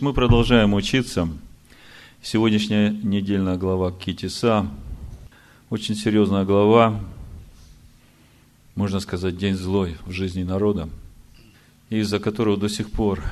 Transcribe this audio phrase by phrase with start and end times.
[0.00, 1.28] Мы продолжаем учиться.
[2.22, 4.66] Сегодняшняя недельная глава Китиса.
[5.68, 6.98] Очень серьезная глава.
[8.74, 10.88] Можно сказать, день злой в жизни народа.
[11.90, 13.22] Из-за которого до сих пор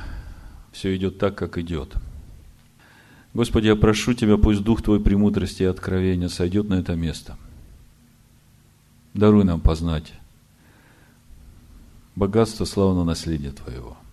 [0.70, 1.94] все идет так, как идет.
[3.32, 7.38] Господи, я прошу Тебя, пусть Дух Твой премудрости и откровения сойдет на это место.
[9.14, 10.12] Даруй нам познать
[12.14, 13.96] богатство славного наследия Твоего–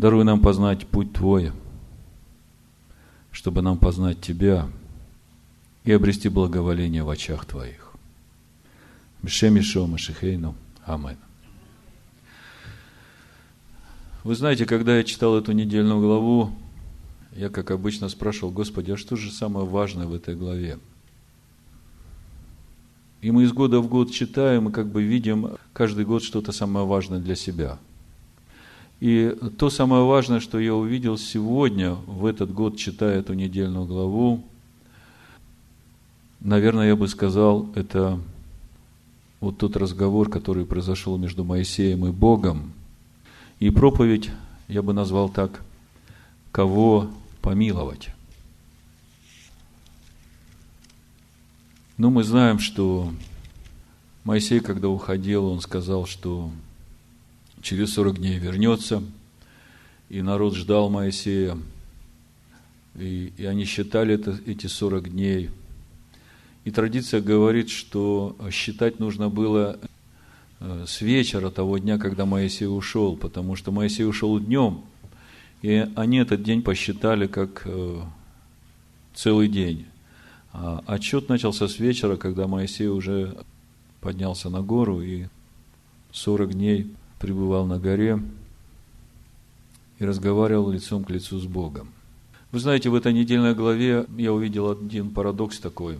[0.00, 1.52] Даруй нам познать путь Твой,
[3.30, 4.66] чтобы нам познать Тебя
[5.84, 7.92] и обрести благоволение в очах Твоих.
[9.22, 10.54] Бешемишо Машихейну.
[10.86, 11.18] Амин.
[14.24, 16.50] Вы знаете, когда я читал эту недельную главу,
[17.36, 20.78] я, как обычно, спрашивал, Господи, а что же самое важное в этой главе?
[23.20, 26.86] И мы из года в год читаем и как бы видим каждый год что-то самое
[26.86, 27.78] важное для себя–
[29.00, 34.44] и то самое важное, что я увидел сегодня, в этот год, читая эту недельную главу,
[36.40, 38.20] наверное, я бы сказал, это
[39.40, 42.72] вот тот разговор, который произошел между Моисеем и Богом.
[43.58, 44.30] И проповедь,
[44.68, 45.62] я бы назвал так,
[46.52, 48.10] кого помиловать.
[51.96, 53.12] Ну, мы знаем, что
[54.24, 56.50] Моисей, когда уходил, он сказал, что
[57.62, 59.02] через 40 дней вернется.
[60.08, 61.56] И народ ждал Моисея.
[62.96, 65.50] И, и они считали это, эти 40 дней.
[66.64, 69.78] И традиция говорит, что считать нужно было
[70.58, 74.82] э, с вечера того дня, когда Моисей ушел, потому что Моисей ушел днем,
[75.62, 78.00] и они этот день посчитали как э,
[79.14, 79.86] целый день.
[80.52, 83.38] А отчет начался с вечера, когда Моисей уже
[84.00, 85.26] поднялся на гору и
[86.12, 88.20] 40 дней пребывал на горе
[90.00, 91.88] и разговаривал лицом к лицу с Богом.
[92.50, 95.98] Вы знаете, в этой недельной главе я увидел один парадокс такой.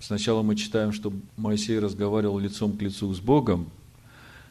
[0.00, 3.70] Сначала мы читаем, что Моисей разговаривал лицом к лицу с Богом,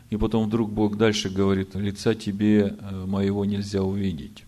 [0.10, 4.46] и потом вдруг Бог дальше говорит, лица тебе э, моего нельзя увидеть.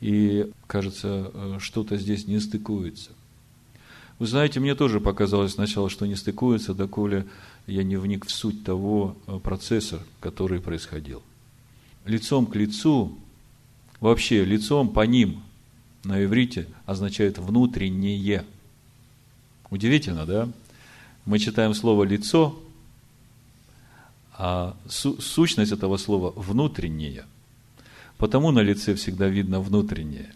[0.00, 3.10] И, кажется, э, что-то здесь не стыкуется.
[4.18, 7.24] Вы знаете, мне тоже показалось сначала, что не стыкуется, доколе
[7.68, 11.22] я не вник в суть того э, процесса, который происходил.
[12.04, 13.16] Лицом к лицу,
[14.00, 15.42] вообще лицом по ним
[16.02, 18.44] на иврите означает внутреннее.
[19.70, 20.48] Удивительно, да?
[21.26, 22.58] Мы читаем слово лицо,
[24.32, 27.26] а сущность этого слова внутреннее.
[28.16, 30.32] Потому на лице всегда видно внутреннее.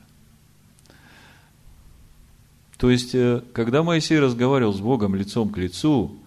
[2.76, 6.18] То есть, э, когда Моисей разговаривал с Богом лицом к лицу,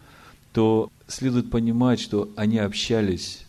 [0.56, 3.46] то следует понимать, что они общались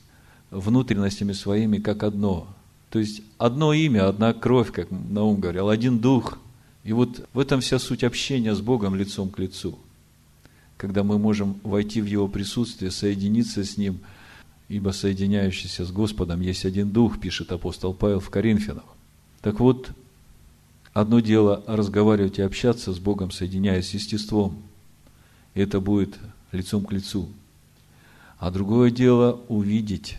[0.50, 2.48] внутренностями своими как одно.
[2.90, 6.40] То есть одно имя, одна кровь, как Наум говорил, один дух.
[6.82, 9.78] И вот в этом вся суть общения с Богом лицом к лицу.
[10.76, 14.00] Когда мы можем войти в Его присутствие, соединиться с Ним,
[14.68, 18.84] ибо соединяющийся с Господом есть один дух, пишет апостол Павел в Коринфянах.
[19.42, 19.90] Так вот,
[20.92, 24.60] одно дело разговаривать и общаться с Богом, соединяясь с естеством.
[25.54, 26.18] И это будет
[26.52, 27.28] лицом к лицу.
[28.38, 30.18] А другое дело увидеть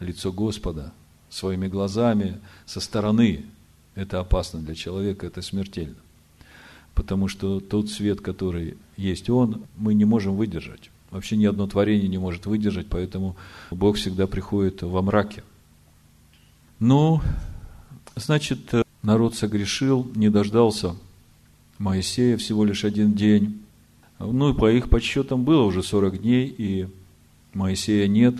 [0.00, 0.92] лицо Господа
[1.30, 3.44] своими глазами со стороны.
[3.94, 5.96] Это опасно для человека, это смертельно.
[6.94, 10.90] Потому что тот свет, который есть Он, мы не можем выдержать.
[11.10, 13.36] Вообще ни одно творение не может выдержать, поэтому
[13.70, 15.42] Бог всегда приходит во мраке.
[16.80, 17.20] Ну,
[18.14, 18.58] значит,
[19.02, 20.94] народ согрешил, не дождался
[21.78, 23.62] Моисея всего лишь один день.
[24.18, 26.88] Ну и по их подсчетам было уже 40 дней, и
[27.54, 28.34] Моисея нет.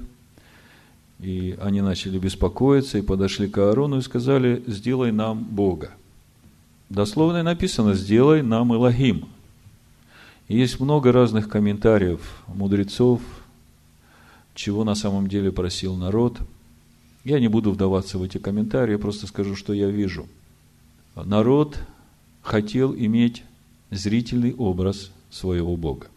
[1.20, 5.92] И они начали беспокоиться и подошли к Аарону и сказали, сделай нам Бога.
[6.88, 9.28] Дословно написано, сделай нам Элогим.
[10.48, 13.20] И есть много разных комментариев мудрецов,
[14.54, 16.38] чего на самом деле просил народ.
[17.24, 20.26] Я не буду вдаваться в эти комментарии, просто скажу, что я вижу.
[21.14, 21.78] Народ
[22.42, 23.42] хотел иметь
[23.90, 26.08] зрительный образ своего Бога.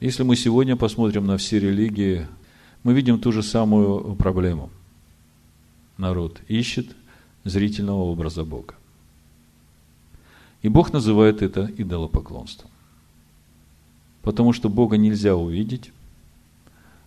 [0.00, 2.26] Если мы сегодня посмотрим на все религии,
[2.82, 4.70] мы видим ту же самую проблему.
[5.96, 6.94] Народ ищет
[7.44, 8.74] зрительного образа Бога.
[10.62, 12.70] И Бог называет это идолопоклонством.
[14.22, 15.92] Потому что Бога нельзя увидеть,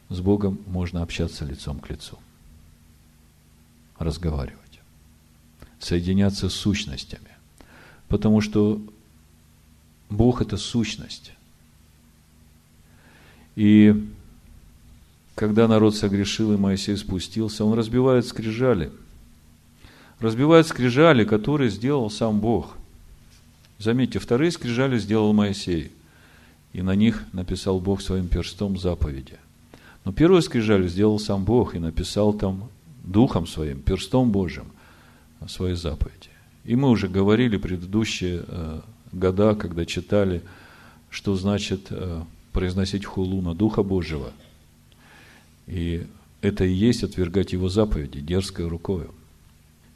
[0.09, 2.17] с Богом можно общаться лицом к лицу,
[3.97, 4.79] разговаривать,
[5.79, 7.29] соединяться с сущностями.
[8.07, 8.79] Потому что
[10.09, 11.33] Бог– это сущность.
[13.55, 14.07] И
[15.35, 18.91] когда народ согрешил и Моисей спустился, он разбивает скрижали.
[20.19, 22.75] Разбивает скрижали, которые сделал сам Бог.
[23.77, 25.91] Заметьте, вторые скрижали сделал Моисей.
[26.73, 29.37] И на них написал Бог своим перстом заповеди.
[30.05, 32.69] Но первую скрижаль сделал сам Бог и написал там
[33.03, 34.67] Духом своим, перстом Божьим
[35.47, 36.29] свои заповеди.
[36.63, 38.81] И мы уже говорили предыдущие э,
[39.11, 40.41] года, когда читали,
[41.09, 44.31] что значит э, произносить хулу на Духа Божьего–
[45.67, 46.07] и
[46.41, 49.13] это и есть отвергать его заповеди дерзкой рукою.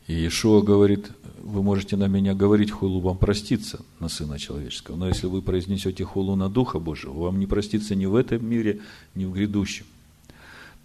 [0.07, 1.11] И Иешуа говорит,
[1.41, 4.97] вы можете на меня говорить хулу, вам проститься на Сына Человеческого.
[4.97, 8.81] Но если вы произнесете хулу на Духа Божьего, вам не проститься ни в этом мире,
[9.15, 9.85] ни в грядущем.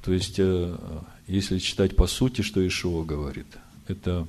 [0.05, 0.77] То есть, э,
[1.27, 3.47] если читать по сути, что Иешуа говорит,
[3.89, 4.29] это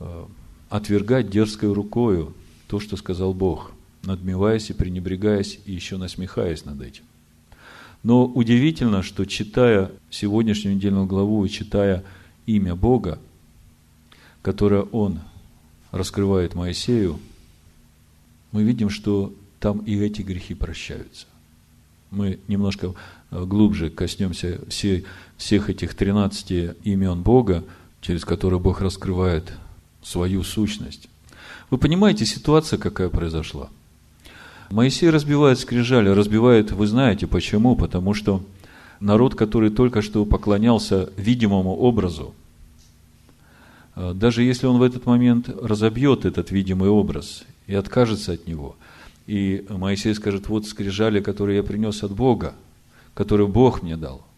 [0.00, 0.24] э,
[0.70, 2.34] отвергать дерзкой рукою
[2.72, 3.72] то, что сказал Бог,
[4.02, 7.04] надмеваясь и пренебрегаясь, и еще насмехаясь над этим.
[8.02, 12.02] Но удивительно, что читая сегодняшнюю недельную главу и читая
[12.46, 13.18] имя Бога,
[14.40, 15.20] которое Он
[15.90, 17.20] раскрывает Моисею,
[18.52, 21.26] мы видим, что там и эти грехи прощаются.
[22.10, 22.94] Мы немножко
[23.30, 25.04] э, глубже коснемся все,
[25.36, 27.64] всех этих 13 имен Бога,
[28.00, 29.52] через которые Бог раскрывает
[30.02, 31.10] свою сущность.
[31.72, 33.70] Вы понимаете, ситуация какая произошла–
[34.72, 38.42] Моисей разбивает скрижали, разбивает, вы знаете почему, потому что
[39.00, 42.34] народ, который только что поклонялся видимому образу,
[43.96, 48.76] э, даже если он в этот момент разобьет этот видимый образ и откажется от него,
[49.26, 52.54] и Моисей скажет, вот скрижали, которые я принес от Бога,
[53.12, 54.26] которые Бог мне дал–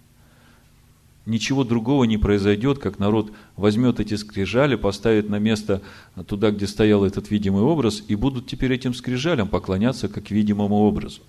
[1.26, 5.82] ничего другого не произойдет, как народ возьмет эти скрижали, поставит на место
[6.26, 11.20] туда, где стоял этот видимый образ, и будут теперь этим скрижалям поклоняться как видимому образу.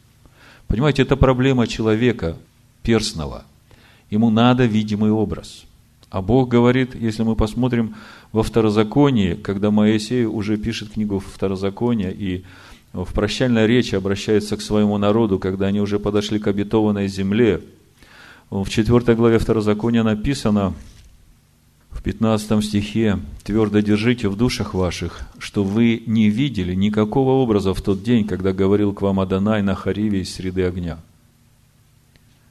[0.67, 2.37] Понимаете, это проблема человека
[2.81, 3.45] перстного.
[4.09, 5.63] Ему надо видимый образ.
[6.09, 7.95] А Бог говорит, если мы посмотрим
[8.31, 12.43] во Второзаконии, когда Моисей уже пишет книгу Второзакония и
[12.93, 17.61] в прощальной речи обращается к своему народу, когда они уже подошли к обетованной земле–
[18.63, 20.73] в 4 главе Второзакония написано,
[21.89, 27.81] в 15 стихе, «Твердо держите в душах ваших, что вы не видели никакого образа в
[27.81, 30.99] тот день, когда говорил к вам Адонай на Хариве из среды огня».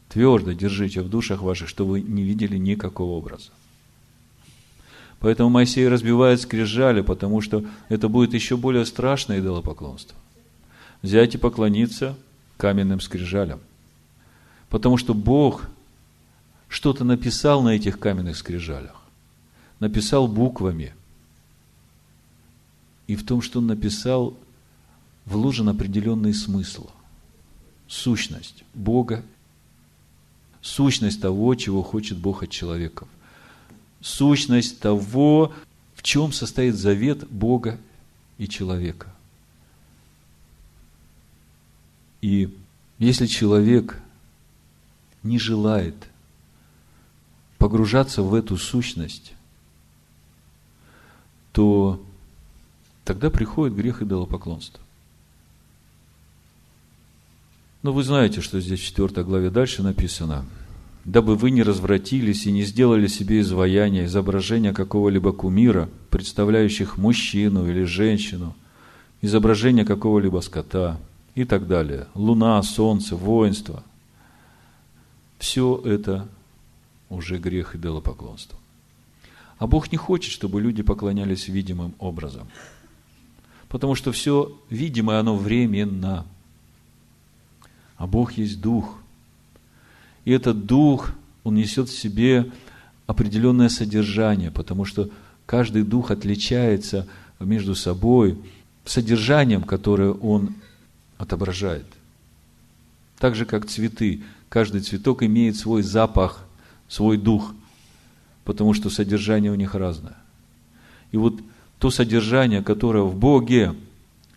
[0.08, 3.50] Твердо держите в душах ваших, что вы не видели никакого образа.
[5.18, 10.16] Поэтому Моисей разбивает скрижали, потому что это будет еще более страшное идолопоклонство.
[11.02, 12.16] Взять и поклониться
[12.58, 13.60] каменным скрижалям.
[14.68, 15.68] Потому что Бог
[16.74, 19.00] что-то написал на этих каменных скрижалях.
[19.78, 20.92] Написал буквами.
[23.06, 24.36] И в том, что он написал,
[25.24, 26.90] вложен определенный смысл.
[27.86, 29.22] Сущность Бога,
[30.62, 33.06] сущность того, чего хочет Бог от человеков.
[34.00, 35.52] Сущность того,
[35.94, 37.78] в чем состоит завет Бога
[38.36, 39.14] и человека.
[42.20, 42.52] И
[42.98, 43.96] если человек
[45.22, 45.94] не желает–
[47.64, 49.32] погружаться в эту сущность,
[51.52, 51.98] то
[53.06, 54.82] тогда приходит грех идолопоклонства.
[57.82, 60.44] Но вы знаете, что здесь в 4 главе дальше написано,
[61.06, 67.84] дабы вы не развратились и не сделали себе изваяние, изображение какого-либо кумира, представляющих мужчину или
[67.84, 68.54] женщину,
[69.22, 71.00] изображение какого-либо скота
[71.34, 72.08] и так далее.
[72.14, 73.82] Луна, солнце, воинство.
[75.38, 76.28] Все это
[77.14, 78.58] уже грех идолопоклонства.
[79.58, 82.48] А Бог не хочет, чтобы люди поклонялись видимым образом.
[83.68, 86.26] Потому что все видимое, оно временно.
[87.96, 88.98] А Бог есть Дух.
[90.24, 91.12] И этот Дух,
[91.44, 92.50] он несет в себе
[93.06, 95.10] определенное содержание, потому что
[95.46, 97.06] каждый Дух отличается
[97.38, 98.38] между собой
[98.84, 100.54] содержанием, которое он
[101.18, 101.86] отображает.
[103.18, 104.22] Так же, как цветы.
[104.48, 106.43] Каждый цветок имеет свой запах–
[106.88, 107.54] свой дух,
[108.44, 110.16] потому что содержание у них разное.
[111.12, 111.34] И вот
[111.78, 113.74] то содержание, которое в Боге,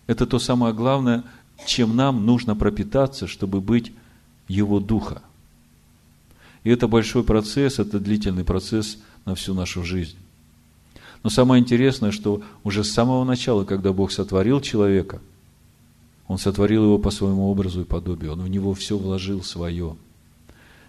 [0.06, 1.24] это то самое главное,
[1.66, 3.92] чем нам нужно пропитаться, чтобы быть
[4.48, 5.22] Его Духа.
[6.64, 10.16] И это большой процесс, это длительный процесс на всю нашу жизнь.
[11.22, 15.20] Но самое интересное, что уже с самого начала, когда Бог сотворил человека,
[16.28, 18.32] Он сотворил его по своему образу и подобию.
[18.32, 19.96] Он в него все вложил свое–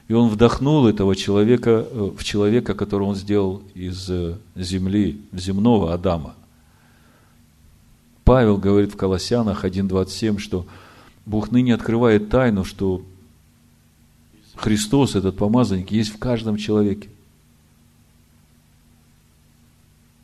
[0.10, 5.94] и он вдохнул этого человека э, в человека, которого он сделал из э, земли, земного
[5.94, 6.34] Адама.
[8.24, 10.66] Павел говорит в Колоссянах 1.27, что
[11.28, 13.04] Бог ныне открывает тайну, что
[14.56, 17.08] Христос, этот помазанник, есть в каждом человеке.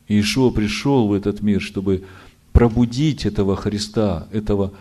[0.08, 2.04] Иешуа пришел в этот мир, чтобы
[2.52, 4.72] пробудить этого Христа, этого,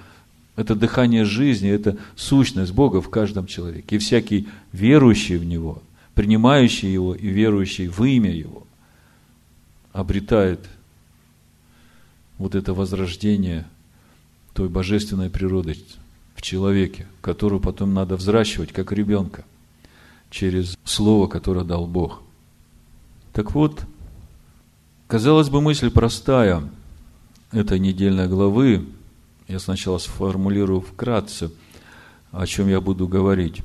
[0.56, 3.96] это дыхание жизни, это сущность Бога в каждом человеке.
[3.96, 5.82] И всякий верующий в Него,
[6.14, 8.64] принимающий Его и верующий в имя Его,
[9.92, 10.62] обретает
[12.38, 13.66] вот это возрождение
[14.54, 15.78] той божественной природы
[16.36, 19.46] в человеке, которую потом надо взращивать, как ребенка,
[20.30, 22.22] через Слово, которое дал Бог.
[23.34, 23.86] Так вот,
[25.08, 26.64] Казалось бы, мысль простая
[27.52, 28.86] этой недельной главы.
[29.48, 31.52] Я сначала сформулирую вкратце,
[32.32, 33.62] о чем я буду говорить.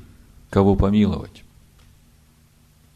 [0.49, 1.43] Кого помиловать?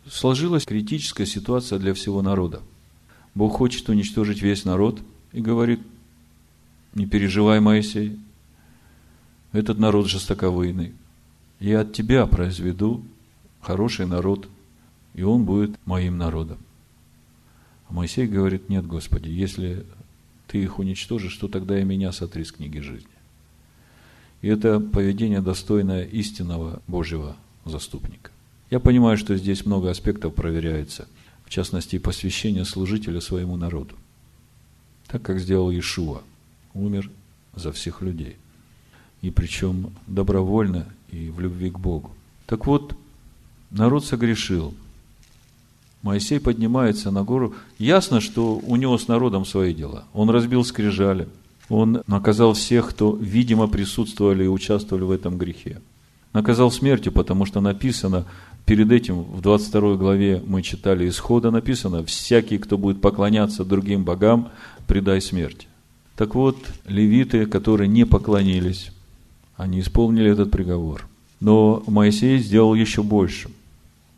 [0.07, 2.61] Сложилась критическая ситуация для всего народа.
[3.33, 5.01] Бог хочет уничтожить весь народ
[5.33, 5.81] и говорит,
[6.93, 8.19] не переживай, Моисей,
[9.51, 10.93] этот народ жестоковыйный.
[11.59, 13.03] Я от тебя произведу
[13.61, 14.47] хороший народ,
[15.13, 16.57] и он будет моим народом.
[17.89, 19.85] А Моисей говорит, нет, Господи, если
[20.47, 23.09] ты их уничтожишь, то тогда и меня сотри с книги жизни.
[24.41, 27.35] И это поведение достойное истинного Божьего
[27.65, 28.31] заступника.
[28.69, 31.07] Я понимаю, что здесь много аспектов проверяется,
[31.45, 33.95] в частности, посвящение служителя своему народу.
[35.07, 36.21] Так, как сделал Иешуа,
[36.73, 37.09] умер
[37.55, 38.37] за всех людей.
[39.21, 42.11] И причем добровольно и в любви к Богу.
[42.45, 42.95] Так вот,
[43.71, 44.73] народ согрешил–
[46.05, 47.55] Моисей поднимается на гору.
[47.79, 50.03] Ясно, что у него с народом свои дела.
[50.13, 51.27] Он разбил скрижали.
[51.67, 55.81] Он наказал всех, кто, видимо, присутствовали и участвовали в этом грехе.
[56.31, 58.25] Наказал смертью, потому что написано,
[58.67, 64.49] перед этим в 22 главе мы читали исхода, написано, всякий, кто будет поклоняться другим богам,
[64.85, 65.67] предай смерти.
[66.15, 68.91] Так вот, левиты, которые не поклонились,
[69.57, 71.07] они исполнили этот приговор.
[71.39, 73.49] Но Моисей сделал еще больше–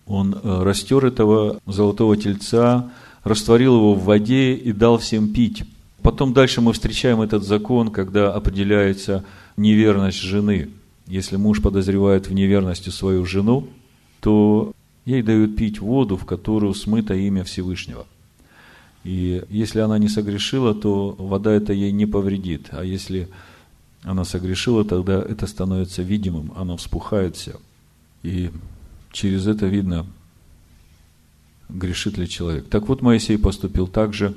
[0.07, 2.89] он э, растер этого золотого тельца,
[3.23, 5.63] растворил его в воде и дал всем пить.
[6.01, 9.25] Потом дальше мы встречаем этот закон, когда определяется
[9.57, 10.69] неверность жены.
[11.07, 13.67] Если муж подозревает в неверности свою жену,
[14.21, 14.73] то
[15.05, 18.05] ей дают пить воду, в которую смыто имя Всевышнего.
[19.03, 22.67] И если она не согрешила, то вода это ей не повредит.
[22.71, 23.29] А если
[24.03, 27.55] она согрешила, тогда это становится видимым, она вспухает все.
[28.23, 28.51] И
[29.17, 30.05] через это видно,
[31.69, 32.69] грешит ли человек.
[32.69, 34.35] Так вот, Моисей поступил так же.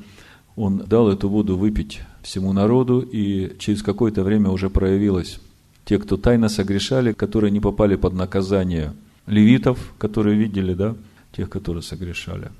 [0.56, 5.38] Он дал эту воду выпить всему народу, и через какое-то время уже проявилось
[5.84, 8.94] те, кто тайно согрешали, которые не попали под наказание
[9.26, 10.96] левитов, которые видели, да,
[11.32, 12.50] тех, которые согрешали.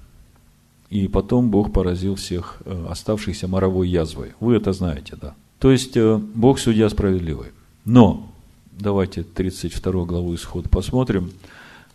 [0.90, 4.32] И потом Бог поразил всех э, оставшихся моровой язвой.
[4.40, 5.34] Вы это знаете, да.
[5.58, 7.48] То есть, э, Бог судья справедливый.
[7.84, 8.30] Но,
[8.72, 11.30] давайте 32 главу исход посмотрим.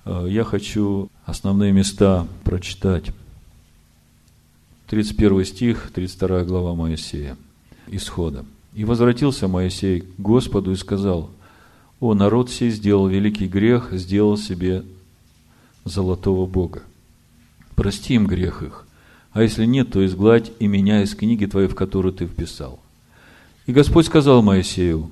[0.06, 3.12] Э, я хочу основные места прочитать.
[4.88, 7.38] 31 стих, 32 глава Моисея,
[7.88, 8.46] исхода.
[8.76, 11.32] «И возвратился Моисей к Господу и сказал,
[12.00, 14.84] «О, народ сей сделал великий грех, сделал себе
[15.86, 16.84] золотого Бога.
[17.76, 18.86] Прости им грех их,
[19.32, 22.80] а если нет, то изгладь и меня из книги твоей, в которую ты вписал».
[23.66, 25.10] И Господь сказал Моисею,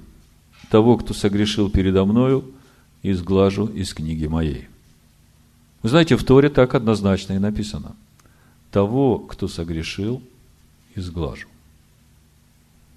[0.70, 2.44] «Того, кто согрешил передо мною,
[3.02, 4.68] изглажу из книги моей».
[5.84, 7.96] Вы знаете, в Торе так однозначно и написано.
[8.72, 10.22] Того, кто согрешил,
[10.96, 11.48] изглажу.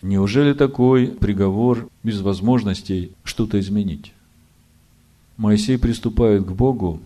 [0.03, 4.13] Неужели такой приговор без возможностей что-то изменить?
[5.37, 7.01] Моисей приступает к Богу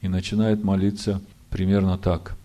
[0.00, 2.36] и начинает молиться примерно так.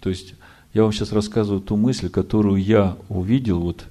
[0.00, 0.34] То есть,
[0.74, 3.86] я вам сейчас рассказываю ту мысль, которую я увидел вот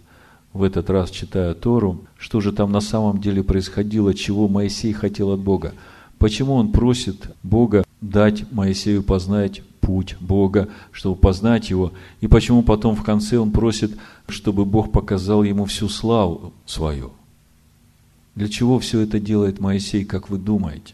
[0.51, 5.31] в этот раз, читая Тору, что же там на самом деле происходило, чего Моисей хотел
[5.31, 5.73] от Бога.
[6.23, 12.95] Почему он просит Бога дать Моисею познать путь Бога, чтобы познать его, и почему потом
[12.95, 13.91] в конце он просит,
[14.29, 17.11] чтобы Бог показал ему всю славу свою.
[18.35, 20.93] Для чего все это делает Моисей, как вы думаете?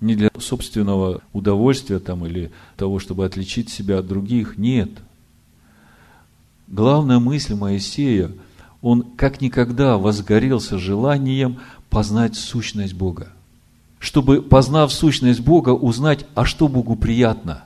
[0.00, 4.58] Не для собственного удовольствия там или того, чтобы отличить себя от других.
[4.58, 4.90] Нет.
[6.66, 8.32] Главная мысль Моисея,
[8.82, 13.32] он как никогда возгорелся желанием познать сущность Бога
[14.00, 17.64] чтобы, познав сущность Бога, узнать, а что Богу приятно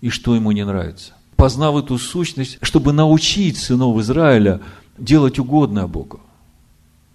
[0.00, 1.14] и что Ему не нравится.
[1.36, 4.60] Познав эту сущность, чтобы научить сынов Израиля
[4.98, 6.20] делать угодное Богу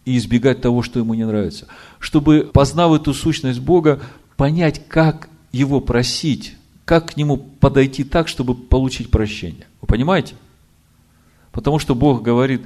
[0.06, 1.68] и избегать того, что Ему не нравится.
[2.00, 4.00] Чтобы, познав эту сущность Бога,
[4.38, 9.68] понять, как Его просить, как к Нему подойти так, чтобы получить прощение.
[9.82, 10.36] Вы понимаете?
[11.52, 12.62] Потому что Бог говорит,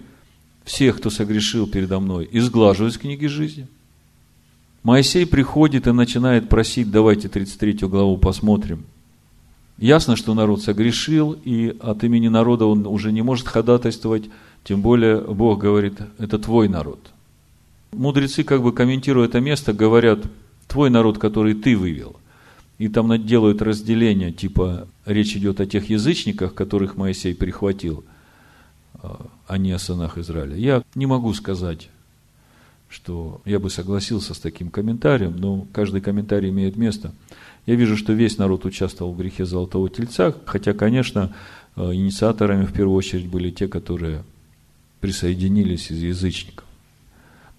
[0.64, 3.68] всех, кто согрешил передо мной, изглажу из книги жизни–
[4.88, 8.86] Моисей приходит и начинает просить, давайте 33 главу посмотрим.
[9.78, 14.30] Ясно, что народ согрешил, и от имени народа он уже не может ходатайствовать,
[14.64, 17.00] тем более Бог говорит, это твой народ.
[17.92, 20.20] Мудрецы, как бы комментируя это место, говорят,
[20.70, 22.16] твой народ, который ты вывел.
[22.78, 28.06] И там делают разделение, типа речь идет о тех язычниках, которых Моисей прихватил,
[29.02, 30.56] а не о сынах Израиля.
[30.56, 31.90] Я не могу сказать,
[32.90, 37.14] что я бы согласился с таким комментарием, но каждый комментарий имеет место.
[37.66, 41.36] Я вижу, что весь народ участвовал в грехе Золотого Тельца, хотя, конечно,
[41.76, 44.24] э, инициаторами в первую очередь были те, которые
[45.02, 46.64] присоединились из язычников.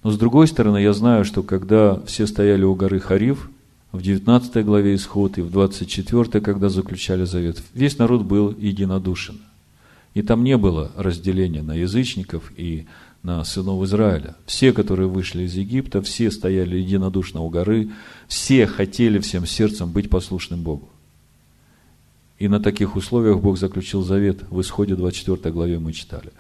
[0.03, 3.51] Но с другой стороны, я знаю, что когда все стояли у горы Хариф,
[3.93, 9.41] в 19 главе Исход и в 24, когда заключали завет, весь народ был единодушен.
[10.19, 12.89] И там не было разделения на язычников и
[13.23, 14.35] на сынов Израиля.
[14.47, 17.91] Все, которые вышли из Египта, все стояли единодушно у горы,
[18.27, 20.89] все хотели всем сердцем быть послушным Богу.
[22.41, 24.43] И на таких условиях Бог заключил завет.
[24.51, 26.33] В исходе 24 главе мы читали.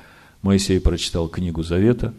[0.43, 2.13] Моисей прочитал книгу завета,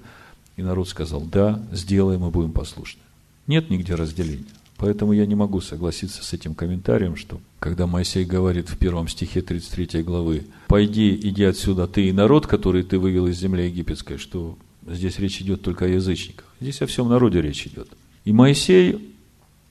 [0.55, 3.01] и народ сказал, да, сделаем, мы будем послушны.
[3.47, 4.45] Нет нигде разделения.
[4.79, 9.41] Поэтому я не могу согласиться с этим комментарием, что когда Моисей говорит в первом стихе
[9.41, 14.57] 33 главы, «Пойди, иди отсюда, ты и народ, который ты вывел из земли египетской», что
[14.87, 16.45] здесь речь идет только о язычниках.
[16.61, 17.89] Здесь о всем народе речь идет.
[18.23, 19.13] И Моисей,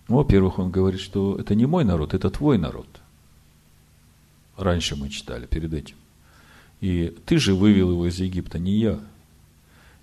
[0.09, 2.87] во-первых, он говорит, что это не мой народ, это твой народ.
[4.59, 5.97] Раньше мы читали перед этим.
[6.83, 9.01] И ты же вывел его из Египта, не я.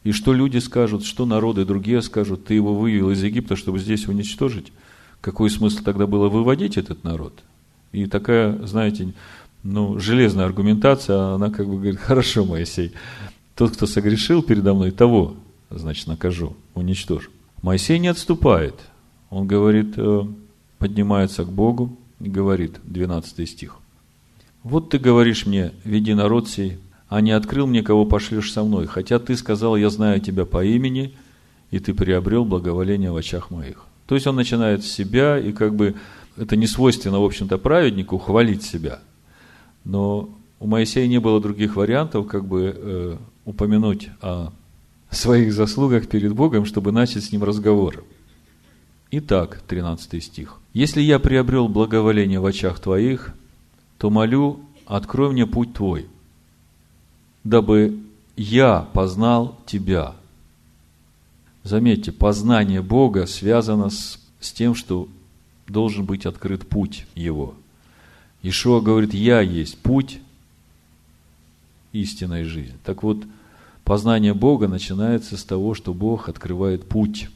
[0.04, 4.08] И что люди скажут, что народы другие скажут, ты его вывел из Египта, чтобы здесь
[4.08, 4.74] уничтожить–
[5.26, 7.34] какой смысл тогда было выводить этот народ?
[7.92, 9.16] И такая, знаете,
[9.64, 12.92] ну, железная аргументация, она как бы говорит, хорошо, Моисей,
[13.56, 15.34] тот, кто согрешил передо мной, того,
[15.72, 17.32] значит, накажу, уничтожу.
[17.64, 18.76] Моисей не отступает.
[19.32, 20.22] Он говорит, э,
[20.78, 23.80] поднимается к Богу и говорит, 12 стих.
[24.62, 26.78] Вот ты говоришь мне, веди народ сей,
[27.10, 30.64] а не открыл мне, кого пошлешь со мной, хотя ты сказал, я знаю тебя по
[30.64, 31.16] имени,
[31.72, 33.88] и ты приобрел благоволение в очах моих.
[34.08, 35.96] То есть он начинает с себя, и как бы
[36.38, 39.00] это не свойственно, в общем-то, праведнику хвалить себя.
[39.84, 44.52] Но у Моисея не было других вариантов, как бы э, упомянуть о
[45.10, 48.04] своих заслугах перед Богом, чтобы начать с ним разговор.
[49.12, 50.60] Итак, 13 стих.
[50.74, 53.34] «Если я приобрел благоволение в очах твоих,
[53.98, 56.08] то молю, открой мне путь твой,
[57.44, 57.98] дабы
[58.36, 60.16] я познал тебя,
[61.66, 65.10] Заметьте, познание Бога связано с, с тем, что
[65.68, 67.56] должен быть открыт путь Его.
[68.44, 70.20] Ишуа говорит, я есть путь
[71.92, 72.76] истинной жизни.
[72.84, 73.26] Так вот,
[73.84, 77.30] познание Бога начинается с того, что Бог открывает путь,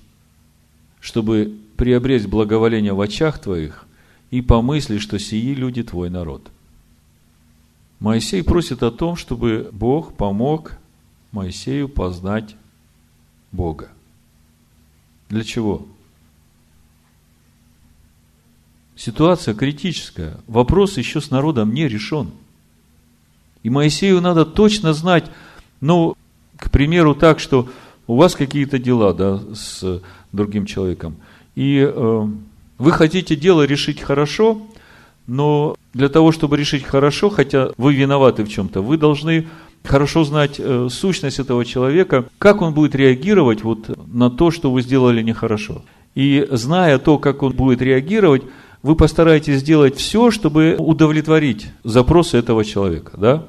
[1.00, 3.88] чтобы приобрести благоволение в очах твоих
[4.30, 6.52] и помысли, что сии люди твой народ.
[8.00, 10.74] Моисей просит о том, чтобы Бог помог
[11.32, 12.56] Моисею познать
[13.52, 13.90] Бога.
[15.30, 15.86] Для чего?
[18.96, 20.38] Ситуация критическая.
[20.48, 22.32] Вопрос еще с народом не решен.
[23.64, 25.30] И Моисею надо точно знать,
[25.82, 26.18] ну,
[26.58, 27.70] к примеру, так, что
[28.08, 31.16] у вас какие-то дела, да, с другим человеком,
[31.56, 32.28] и э,
[32.78, 34.62] вы хотите дело решить хорошо,
[35.28, 39.48] но для того, чтобы решить хорошо, хотя вы виноваты в чем-то, вы должны
[39.84, 44.82] хорошо знать э, сущность этого человека, как он будет реагировать вот на то, что вы
[44.82, 45.84] сделали нехорошо.
[46.16, 48.44] И зная то, как он будет реагировать,
[48.82, 53.46] вы постараетесь сделать все, чтобы удовлетворить запросы этого человека, да?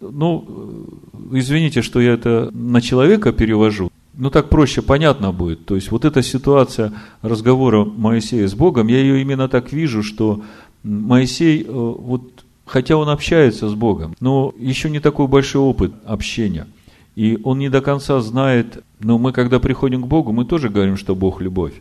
[0.00, 0.88] Ну,
[1.32, 5.66] э, извините, что я это на человека перевожу, но так проще, понятно будет.
[5.66, 10.42] То есть, вот эта ситуация разговора Моисея с Богом, я ее именно так вижу, что
[10.82, 12.39] Моисей, э, вот
[12.70, 16.68] хотя он общается с Богом, но еще не такой большой опыт общения.
[17.16, 20.96] И он не до конца знает, но мы, когда приходим к Богу, мы тоже говорим,
[20.96, 21.72] что Бог– любовь.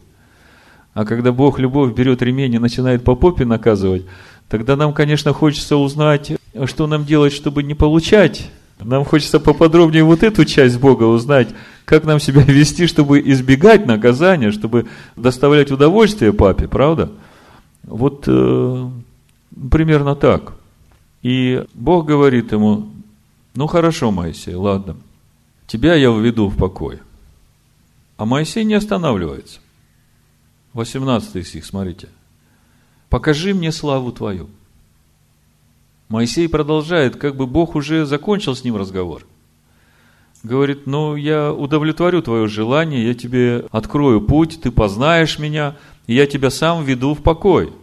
[0.95, 4.07] А когда Бог– любовь берет ремень и начинает по попе наказывать,
[4.49, 6.31] тогда нам, конечно, хочется узнать,
[6.65, 8.49] что нам делать, чтобы не получать.
[8.79, 11.49] Нам хочется поподробнее вот эту часть Бога узнать,
[11.85, 17.11] как нам себя вести, чтобы избегать наказания, чтобы доставлять удовольствие папе, правда?
[17.83, 18.89] Вот э,
[19.69, 20.53] примерно так.
[21.21, 22.89] И Бог говорит ему,
[23.55, 24.95] ну хорошо, Моисей, ладно,
[25.67, 26.99] тебя я введу в покой.
[28.17, 29.59] А Моисей не останавливается.
[30.73, 32.09] 18 стих, смотрите.
[33.09, 34.49] Покажи мне славу твою.
[36.09, 39.25] Моисей продолжает, как бы Бог уже закончил с ним разговор.
[40.43, 45.75] говорит, ну, я удовлетворю твое желание, я тебе открою путь, ты познаешь меня,
[46.07, 47.73] и я тебя сам веду в покой.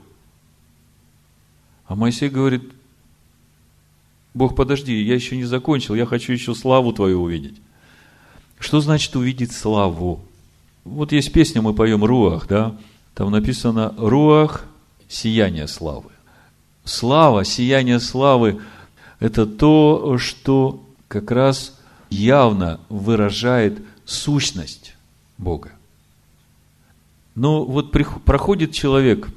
[1.87, 2.73] А Моисей говорит,
[4.37, 7.57] Бог, подожди, я еще не закончил, я хочу еще славу твою увидеть.
[8.59, 10.21] Что значит увидеть славу?
[10.85, 12.77] Вот есть песня, мы поем «Руах», да?
[13.15, 14.67] Там написано «Руах–
[15.09, 16.11] сияние славы».
[16.85, 18.61] Слава, сияние славы–
[19.21, 21.75] это то, что как раз
[22.11, 24.97] явно выражает сущность
[25.39, 25.73] Бога.
[27.35, 29.31] Но вот проходит человек,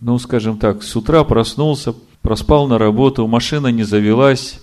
[0.00, 4.62] ну, скажем так, с утра проснулся, проспал на работу, машина не завелась,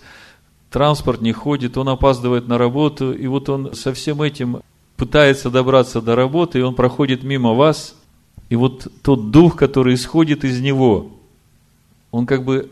[0.72, 4.62] транспорт не ходит, он опаздывает на работу, и вот он со всем этим
[4.98, 7.96] пытается добраться до работы, и он проходит мимо вас,
[8.50, 11.12] и вот тот дух, который исходит из него,
[12.10, 12.72] он как бы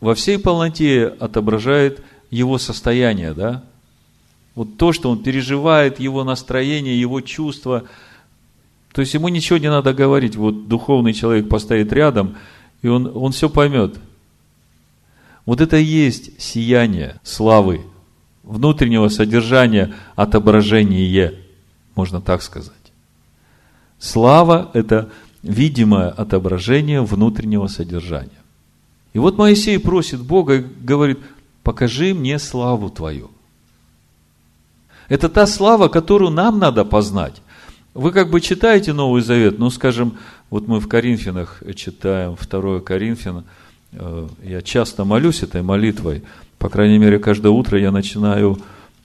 [0.00, 2.00] во всей полноте отображает
[2.30, 3.64] его состояние, да?
[4.54, 7.82] Вот то, что он переживает, его настроение, его чувства.
[8.92, 10.36] То есть ему ничего не надо говорить.
[10.36, 12.36] Вот духовный человек постоит рядом,
[12.80, 13.98] и он, он все поймет.
[15.46, 17.82] Вот это и есть сияние славы,
[18.42, 21.34] внутреннего содержания, отображение,
[21.94, 22.72] можно так сказать.
[23.98, 25.10] Слава– это
[25.42, 28.30] видимое отображение внутреннего содержания.
[29.12, 31.18] И вот Моисей просит Бога и говорит,
[31.62, 33.30] покажи мне славу Твою.
[35.08, 37.40] Это та слава, которую нам надо познать.
[37.92, 40.18] Вы как бы читаете Новый Завет, ну, скажем,
[40.50, 43.44] вот мы в Коринфянах читаем 2 Коринфяна,
[44.42, 46.22] я часто молюсь этой молитвой,
[46.58, 48.58] по крайней мере, каждое утро я начинаю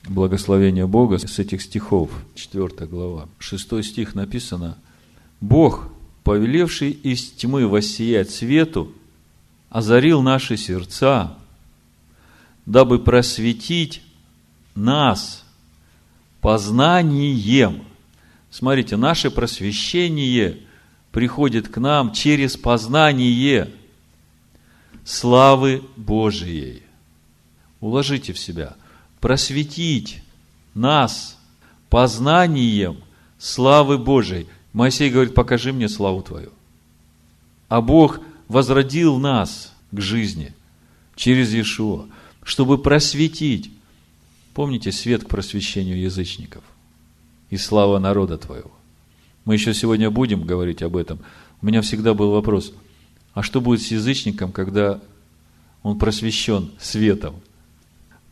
[0.08, 3.28] благословение Бога с этих стихов, 4 глава.
[3.38, 4.78] 6 стих написано,
[5.42, 5.90] «Бог,
[6.24, 8.92] повелевший из тьмы воссиять свету,
[9.70, 11.38] озарил наши сердца,
[12.66, 14.02] дабы просветить
[14.76, 15.44] нас
[16.42, 17.84] познанием.
[18.52, 20.58] Смотрите, наше просвещение
[21.12, 23.70] приходит к нам через познание
[25.10, 26.84] славы Божией.
[27.80, 28.76] Уложите в себя.
[29.20, 30.22] Просветить
[30.76, 31.38] нас
[31.90, 32.98] познанием
[33.40, 34.48] славы Божией.
[34.72, 36.52] Моисей говорит, покажи мне славу Твою.
[37.70, 40.54] А Бог возродил нас к жизни
[41.16, 42.06] через Иешуа
[42.50, 43.72] чтобы просветить.
[44.56, 46.64] Помните свет к просвещению язычников
[47.52, 48.72] и слава народа твоего.
[49.46, 51.20] Мы еще сегодня будем говорить об этом.
[51.62, 52.74] У меня всегда был вопрос,
[53.34, 55.00] а что будет с язычником, когда
[55.84, 57.36] он просвещен светом?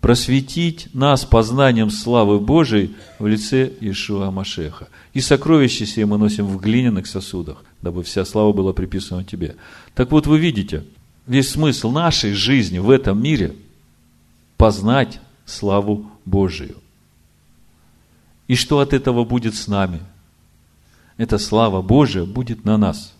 [0.01, 4.89] Просветить нас познанием славы Божией в лице Ишуа Машеха.
[5.13, 9.55] И сокровища сие мы носим в глиняных сосудах, дабы вся слава была приписана тебе.
[9.95, 10.83] Так вот, вы видите,
[11.25, 13.55] весь смысл нашей жизни в этом мире–
[14.57, 16.77] познать славу Божию.
[18.47, 20.01] И что от этого будет с нами?
[21.17, 23.13] Эта слава Божия будет на нас.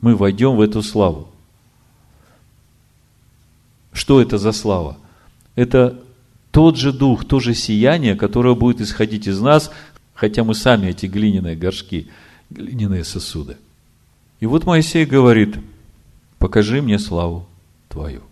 [0.00, 1.28] Мы войдем в эту славу.
[3.92, 4.96] Что это за слава?
[5.54, 6.00] Это
[6.50, 9.70] тот же дух, то же сияние, которое будет исходить из нас,
[10.14, 12.08] хотя мы сами эти глиняные горшки,
[12.50, 13.56] глиняные сосуды.
[14.40, 15.56] И вот Моисей говорит,
[16.38, 17.46] покажи мне славу
[17.88, 18.22] твою.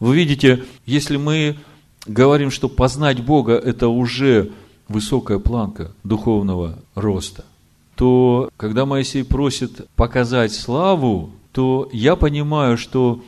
[0.00, 1.56] Вы видите, если мы
[2.06, 4.50] говорим, что познать Бога– это уже
[4.88, 7.44] высокая планка духовного роста,
[8.02, 13.22] то когда Моисей просит показать славу, то я понимаю, что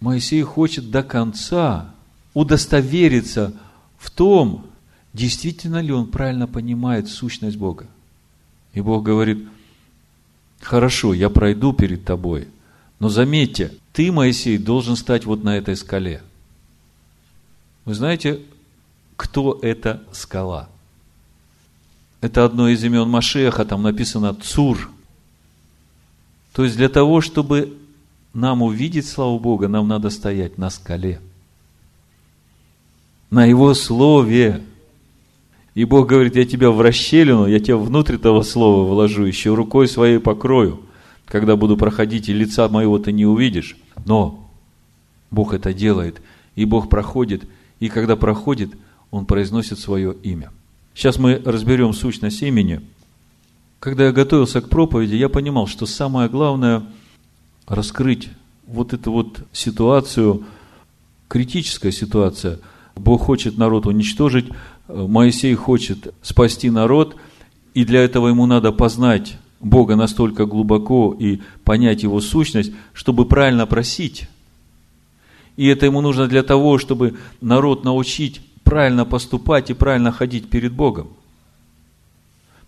[0.00, 1.90] Моисей хочет до конца
[2.32, 3.52] удостовериться
[3.98, 4.64] в том,
[5.12, 7.86] действительно ли он правильно понимает сущность Бога.
[8.72, 9.46] И Бог говорит,
[10.62, 12.48] хорошо, я пройду перед тобой,
[13.00, 16.22] но заметьте, ты, Моисей, должен стать вот на этой скале.
[17.84, 18.40] Вы знаете,
[19.16, 20.70] кто эта скала?
[22.20, 24.90] Это одно из имен Машеха, там написано Цур.
[26.52, 27.76] То есть для того, чтобы
[28.34, 31.20] нам увидеть славу Бога, нам надо стоять на скале.
[33.30, 34.64] На Его Слове.
[35.74, 39.86] И Бог говорит, я тебя в расщелину, я тебя внутрь этого Слова вложу, еще рукой
[39.86, 40.80] своей покрою.
[41.24, 43.76] Когда буду проходить, и лица моего ты не увидишь.
[44.06, 44.50] Но
[45.30, 46.20] Бог это делает,
[46.56, 47.46] и Бог проходит,
[47.78, 48.72] и когда проходит,
[49.10, 50.50] Он произносит свое имя.
[50.98, 52.80] Сейчас мы разберем сущность имени.
[53.78, 56.82] Когда я готовился к проповеди, я понимал, что самое главное–
[57.68, 58.30] раскрыть
[58.66, 60.42] вот эту вот ситуацию,
[61.28, 62.58] критическая ситуация.
[62.96, 64.46] Бог хочет народ уничтожить,
[64.88, 67.14] Моисей хочет спасти народ,
[67.74, 73.68] и для этого ему надо познать Бога настолько глубоко и понять Его сущность, чтобы правильно
[73.68, 74.28] просить.
[75.56, 80.74] И это ему нужно для того, чтобы народ научить правильно поступать и правильно ходить перед
[80.74, 81.08] Богом.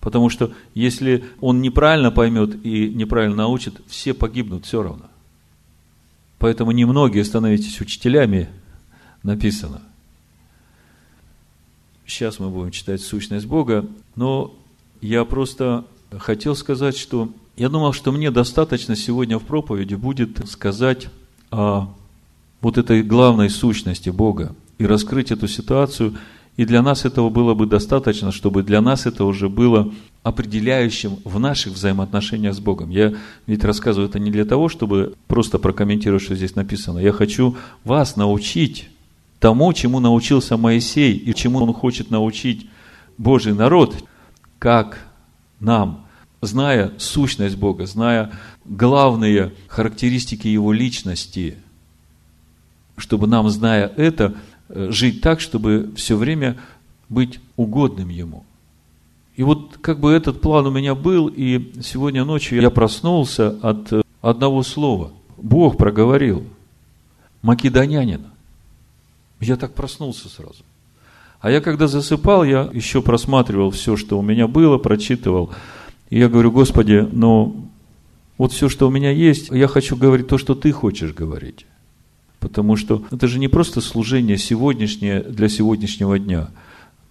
[0.00, 5.04] Потому что если он неправильно поймет и неправильно научит, все погибнут все равно.
[6.38, 8.48] Поэтому немногие становитесь учителями,
[9.22, 9.82] написано.
[12.06, 13.86] Сейчас мы будем читать сущность Бога,
[14.16, 14.54] но
[15.02, 15.84] я просто
[16.16, 21.08] хотел сказать, что я думал, что мне достаточно сегодня в проповеди будет сказать
[21.50, 21.92] о
[22.62, 26.16] вот этой главной сущности Бога и раскрыть эту ситуацию–
[26.60, 31.38] и для нас этого было бы достаточно, чтобы для нас это уже было определяющим в
[31.38, 32.90] наших взаимоотношениях с Богом.
[32.90, 33.14] Я
[33.46, 36.98] ведь рассказываю это не для того, чтобы просто прокомментировать, что здесь написано.
[36.98, 38.90] Я хочу вас научить
[39.38, 42.68] тому, чему научился Моисей и чему он хочет научить
[43.16, 43.96] Божий народ,
[44.58, 44.98] как
[45.60, 46.04] нам,
[46.42, 48.32] зная сущность Бога, зная
[48.66, 51.56] главные характеристики Его личности,
[52.98, 54.34] чтобы нам, зная это,
[54.74, 56.56] жить так, чтобы все время
[57.08, 58.44] быть угодным Ему.
[59.36, 63.92] И вот как бы этот план у меня был, и сегодня ночью я проснулся от
[63.92, 65.12] э, одного слова.
[65.38, 66.44] Бог проговорил.
[67.42, 68.26] Македонянин.
[69.40, 70.62] Я так проснулся сразу.
[71.40, 75.50] А я когда засыпал, я еще просматривал все, что у меня было, прочитывал.
[76.10, 77.64] И я говорю, Господи, ну
[78.36, 81.64] вот все, что у меня есть, я хочу говорить то, что Ты хочешь говорить.
[82.40, 86.48] Потому что это же не просто служение сегодняшнее для сегодняшнего дня.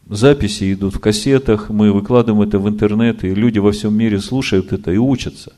[0.07, 4.73] Записи идут в кассетах, мы выкладываем это в интернет, и люди во всем мире слушают
[4.73, 5.53] это и учатся.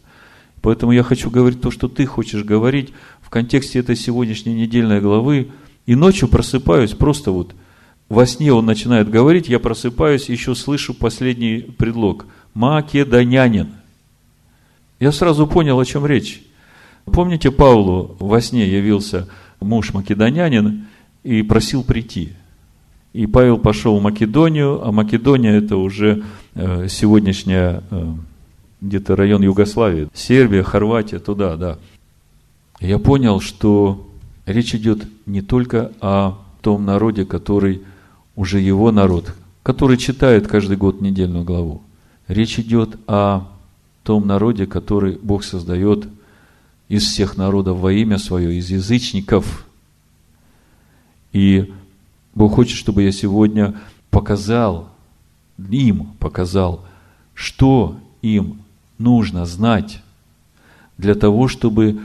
[0.62, 2.90] Поэтому я хочу говорить то, что ты хочешь говорить
[3.22, 5.50] в контексте этой сегодняшней недельной главы.
[5.86, 7.56] И ночью просыпаюсь, просто вот
[8.10, 12.26] во сне он начинает говорить, я просыпаюсь, еще слышу последний предлог.
[12.54, 13.70] Македонянин.
[15.00, 16.44] Я сразу понял, о чем речь.
[17.06, 19.30] Помните, Павлу во сне явился
[19.62, 20.88] муж македонянин,
[21.24, 22.34] и просил прийти.
[23.14, 26.24] И Павел пошел в Македонию, а Македония это уже
[26.56, 28.14] э, сегодняшняя э,
[28.82, 31.78] где-то район Югославии, Сербия, Хорватия, туда, да.
[32.80, 34.10] Я понял, что
[34.46, 37.82] речь идет не только о том народе, который
[38.36, 41.84] уже его народ, который читает каждый год недельную главу.
[42.28, 43.48] Речь идет о
[44.04, 46.08] том народе, который Бог создает–
[46.92, 49.66] из всех народов во имя свое, из язычников.
[51.32, 51.72] И
[52.36, 53.76] Бог хочет, чтобы я сегодня
[54.10, 54.90] показал
[55.58, 56.84] им, показал,
[57.34, 58.64] что им
[58.98, 60.02] нужно знать
[60.98, 62.02] для того, чтобы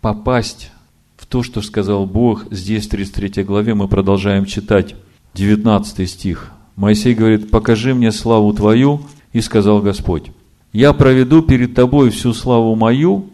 [0.00, 0.72] попасть
[1.16, 2.46] в то, что сказал Бог.
[2.50, 4.96] Здесь, в 33 главе, мы продолжаем читать
[5.34, 6.50] 19 стих.
[6.74, 10.32] Моисей говорит, покажи мне славу Твою, и сказал Господь,
[10.72, 13.30] я проведу перед Тобой всю славу мою,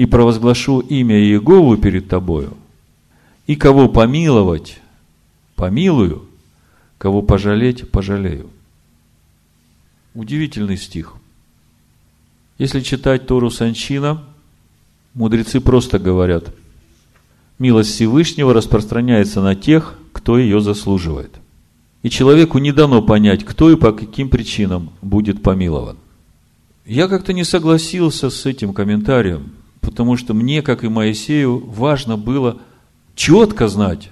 [0.00, 2.56] и провозглашу имя Иегову перед тобою,
[3.46, 4.80] и кого помиловать,
[5.56, 6.24] помилую,
[6.96, 8.48] кого пожалеть, пожалею.
[10.14, 11.16] Удивительный стих.
[12.56, 14.24] Если читать Тору Санчина,
[15.12, 16.54] мудрецы просто говорят,
[17.58, 21.40] милость Всевышнего распространяется на тех, кто ее заслуживает.
[22.02, 25.98] И человеку не дано понять, кто и по каким причинам будет помилован.
[26.86, 32.58] Я как-то не согласился с этим комментарием, потому что мне, как и Моисею, важно было
[33.14, 34.10] четко знать,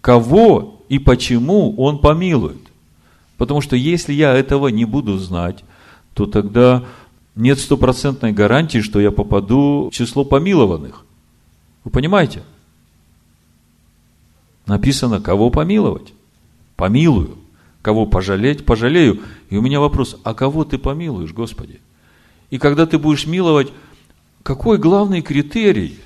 [0.00, 2.60] кого и почему он помилует.
[3.36, 5.64] Потому что если я этого не буду знать,
[6.14, 6.84] то тогда
[7.34, 11.04] нет стопроцентной гарантии, что я попаду в число помилованных.
[11.84, 12.42] Вы понимаете?
[14.66, 16.12] Написано, кого помиловать?
[16.76, 17.38] Помилую.
[17.82, 18.66] Кого пожалеть?
[18.66, 19.20] Пожалею.
[19.48, 21.80] И у меня вопрос, а кого ты помилуешь, Господи?
[22.50, 23.72] И когда ты будешь миловать,
[24.42, 25.98] какой главный критерий?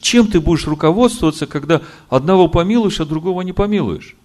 [0.00, 4.16] Чем ты будешь руководствоваться, когда одного помилуешь, а другого не помилуешь?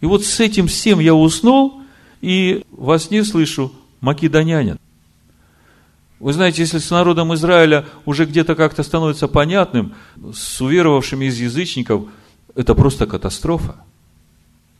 [0.00, 1.82] И вот с этим всем я уснул,
[2.20, 4.78] и во сне слышу македонянин.
[6.18, 9.94] Вы знаете, если с народом Израиля уже где-то как-то становится понятным,
[10.34, 12.04] с уверовавшими из язычников,
[12.54, 13.76] это просто катастрофа.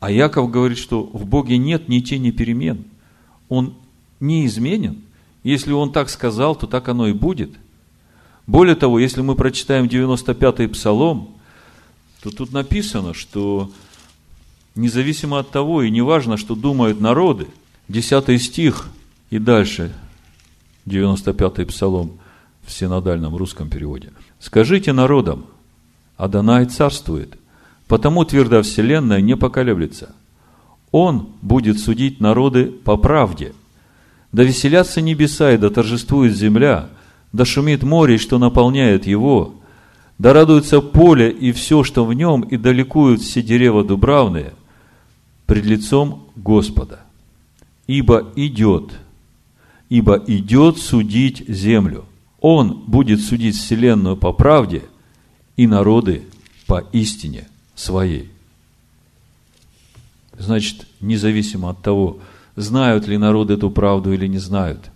[0.00, 2.84] А Яков говорит, что в Боге нет ни тени перемен.
[3.48, 3.74] Он
[4.20, 5.02] неизменен.
[5.42, 7.50] Если он так сказал, то так оно и будет.
[8.46, 11.30] Более того, если мы прочитаем 95-й псалом,
[12.22, 13.70] то тут написано, что
[14.74, 17.46] независимо от того, и неважно, что думают народы,
[17.88, 18.88] 10 стих
[19.30, 19.92] и дальше,
[20.86, 22.18] 95-й псалом
[22.66, 24.12] в синодальном русском переводе.
[24.38, 25.46] «Скажите народам,
[26.16, 27.38] Адонай царствует,
[27.86, 30.14] потому тверда вселенная не поколеблется.
[30.90, 33.54] Он будет судить народы по правде–
[34.32, 36.88] да веселятся небеса, и да торжествует земля,
[37.32, 39.54] да шумит море, что наполняет его,
[40.18, 44.52] Да радуется поле и все, что в нем, и далекуют все дерева дубравные
[45.46, 47.00] пред лицом Господа.
[47.86, 48.92] Ибо идет,
[49.88, 52.04] ибо идет судить землю.
[52.40, 54.82] Он будет судить вселенную по правде
[55.56, 56.22] и народы
[56.66, 58.30] по истине своей.
[60.38, 62.18] Значит, независимо от того,
[62.56, 64.90] знают ли народы эту правду или не знают,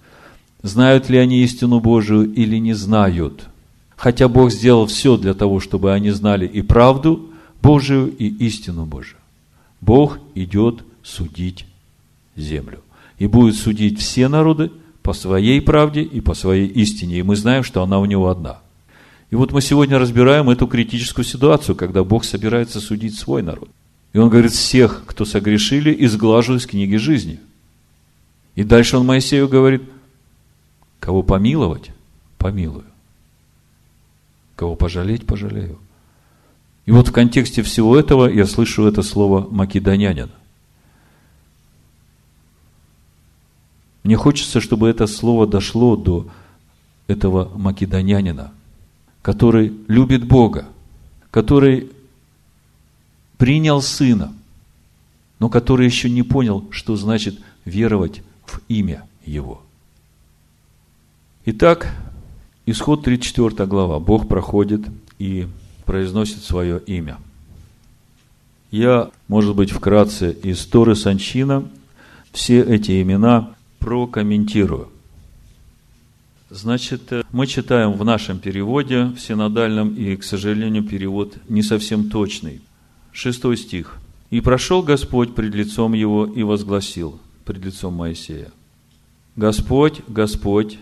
[0.62, 3.48] знают ли они истину Божию или не знают.
[3.96, 7.30] Хотя Бог сделал все для того, чтобы они знали и правду
[7.62, 9.18] Божию, и истину Божию.
[9.80, 11.66] Бог идет судить
[12.36, 12.80] землю.
[13.18, 14.70] И будет судить все народы
[15.02, 17.18] по своей правде и по своей истине.
[17.18, 18.58] И мы знаем, что она у него одна.
[19.30, 23.68] И вот мы сегодня разбираем эту критическую ситуацию, когда Бог собирается судить свой народ.
[24.14, 27.40] И он говорит, всех, кто согрешили, изглажу из книги жизни.
[28.54, 29.82] И дальше он Моисею говорит,
[31.00, 31.90] кого помиловать,
[32.38, 32.86] помилую.
[34.54, 35.80] Кого пожалеть, пожалею.
[36.86, 40.30] И вот в контексте всего этого я слышу это слово «македонянин».
[44.04, 46.28] Мне хочется, чтобы это слово дошло до
[47.08, 48.52] этого македонянина,
[49.22, 50.66] который любит Бога,
[51.32, 51.90] который
[53.38, 54.32] принял Сына,
[55.38, 59.62] но который еще не понял, что значит веровать в имя Его.
[61.46, 61.94] Итак,
[62.66, 64.00] исход 34 глава.
[64.00, 64.82] Бог проходит
[65.18, 65.46] и
[65.84, 67.18] произносит свое имя.
[68.70, 71.68] Я, может быть, вкратце из Торы Санчина
[72.32, 74.88] все эти имена прокомментирую.
[76.50, 82.60] Значит, мы читаем в нашем переводе, в синодальном, и, к сожалению, перевод не совсем точный.
[83.14, 83.96] Шестой стих.
[84.30, 88.50] «И прошел Господь пред лицом его и возгласил пред лицом Моисея.
[89.36, 90.78] Господь, Господь,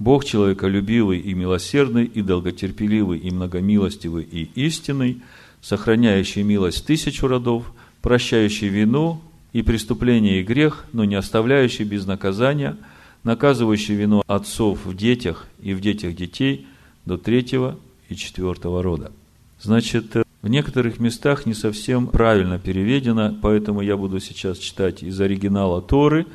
[0.00, 5.22] Бог человеколюбивый и милосердный, и долготерпеливый, и многомилостивый, и истинный,
[5.60, 7.72] сохраняющий милость тысячу родов,
[8.02, 9.20] прощающий вину
[9.52, 12.76] и преступление и грех, но не оставляющий без наказания,
[13.22, 16.66] наказывающий вину отцов в детях и в детях детей
[17.06, 19.12] до третьего и четвертого рода.
[19.60, 25.80] Значит, в некоторых местах не совсем правильно переведено, поэтому я буду сейчас читать из оригинала
[25.80, 26.26] Торы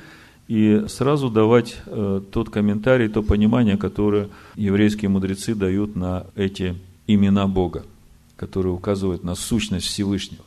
[0.48, 7.46] и сразу давать э, тот комментарий, то понимание, которое еврейские мудрецы дают на эти имена
[7.46, 7.86] Бога,
[8.36, 10.44] которые указывают на сущность Всевышнего.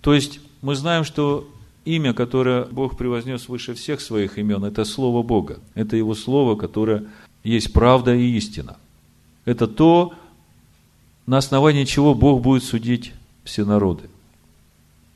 [0.00, 1.50] То есть мы знаем, что
[1.84, 5.58] имя, которое Бог превознес выше всех своих имен, это Слово Бога.
[5.74, 7.06] Это Его Слово, которое
[7.42, 8.76] есть правда и истина.
[9.44, 10.14] Это то,
[11.26, 13.12] на основании чего Бог будет судить
[13.44, 14.04] все народы.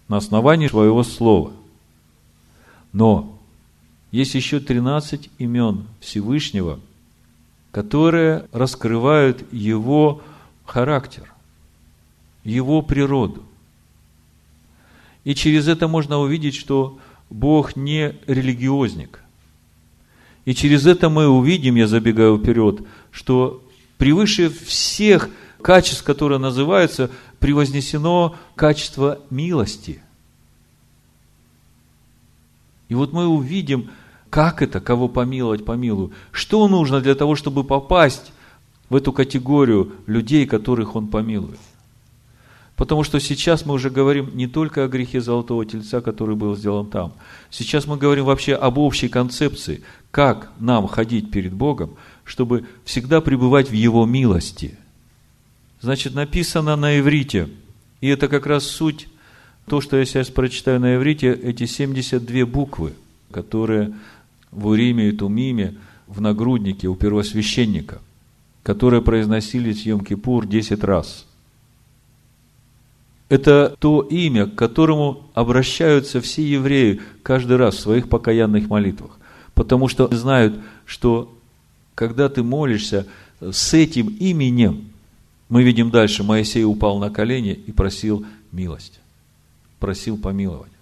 [0.08, 1.52] На основании своего слова.
[2.92, 3.38] Но
[4.12, 6.78] есть еще 13 имен Всевышнего,
[7.72, 10.22] которые раскрывают его
[10.64, 11.32] характер,
[12.44, 13.42] его природу.
[15.24, 16.98] И через это можно увидеть, что
[17.30, 19.20] Бог не религиозник.
[20.44, 23.60] И через это мы увидим, я забегаю вперед, что
[23.98, 25.28] превыше всех–
[25.62, 30.02] качеств, которое называется, превознесено качество милости.
[32.88, 33.90] И вот мы увидим,
[34.30, 36.12] как это, кого помиловать, помилую.
[36.30, 38.32] Что нужно для того, чтобы попасть
[38.88, 41.58] в эту категорию людей, которых он помилует.
[42.76, 46.86] Потому что сейчас мы уже говорим не только о грехе золотого тельца, который был сделан
[46.86, 47.14] там.
[47.50, 53.70] Сейчас мы говорим вообще об общей концепции, как нам ходить перед Богом, чтобы всегда пребывать
[53.70, 54.78] в Его милости–
[55.86, 57.48] Значит, написано на иврите.
[58.00, 59.06] И это как раз суть,
[59.68, 62.92] то, что я сейчас прочитаю на иврите, эти 72 буквы,
[63.30, 63.92] которые
[64.50, 65.76] в Уриме и Тумиме,
[66.08, 68.00] в нагруднике у первосвященника,
[68.64, 71.24] которые произносились в Йом-Кипур 10 раз.
[73.28, 79.20] Это то имя, к которому обращаются все евреи каждый раз в своих покаянных молитвах.
[79.54, 81.32] Потому что знают, что
[81.94, 83.06] когда ты молишься
[83.40, 84.90] с этим именем,
[85.48, 89.00] мы видим дальше, Моисей упал на колени и просил милость,
[89.78, 90.72] просил помиловать.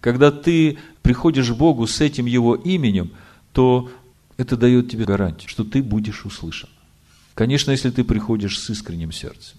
[0.00, 3.10] Когда ты приходишь к Богу с этим Его именем,
[3.52, 3.90] то
[4.36, 6.68] это дает тебе гарантию, что ты будешь услышан.
[7.34, 9.58] Конечно, если ты приходишь с искренним сердцем.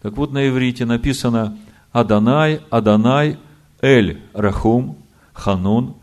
[0.00, 1.58] Так вот, на иврите написано
[1.92, 3.38] Аданай, Аданай,
[3.80, 4.96] Эль Рахум,
[5.32, 5.94] Ханун,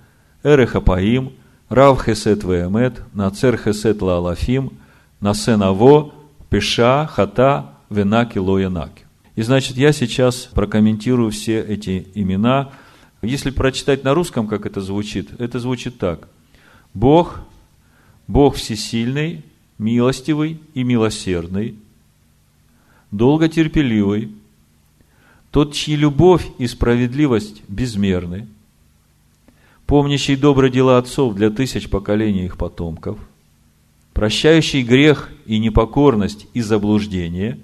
[0.43, 1.33] Эрехапаим,
[1.69, 4.73] Рав Хесет Веемет, Нацер Хесет Лаалафим,
[5.19, 6.13] Насенаво,
[6.49, 9.05] Пеша, Хата, Венаки, Лоянаки.
[9.35, 12.71] И значит, я сейчас прокомментирую все эти имена.
[13.21, 16.27] Если прочитать на русском, как это звучит, это звучит так.
[16.93, 17.39] Бог,
[18.27, 19.43] Бог всесильный,
[19.77, 21.75] милостивый и милосердный,
[23.11, 24.31] долготерпеливый,
[25.51, 28.47] тот, чьи любовь и справедливость безмерны,
[29.87, 33.17] помнящий добрые дела отцов для тысяч поколений их потомков,
[34.13, 37.57] прощающий грех и непокорность и заблуждение,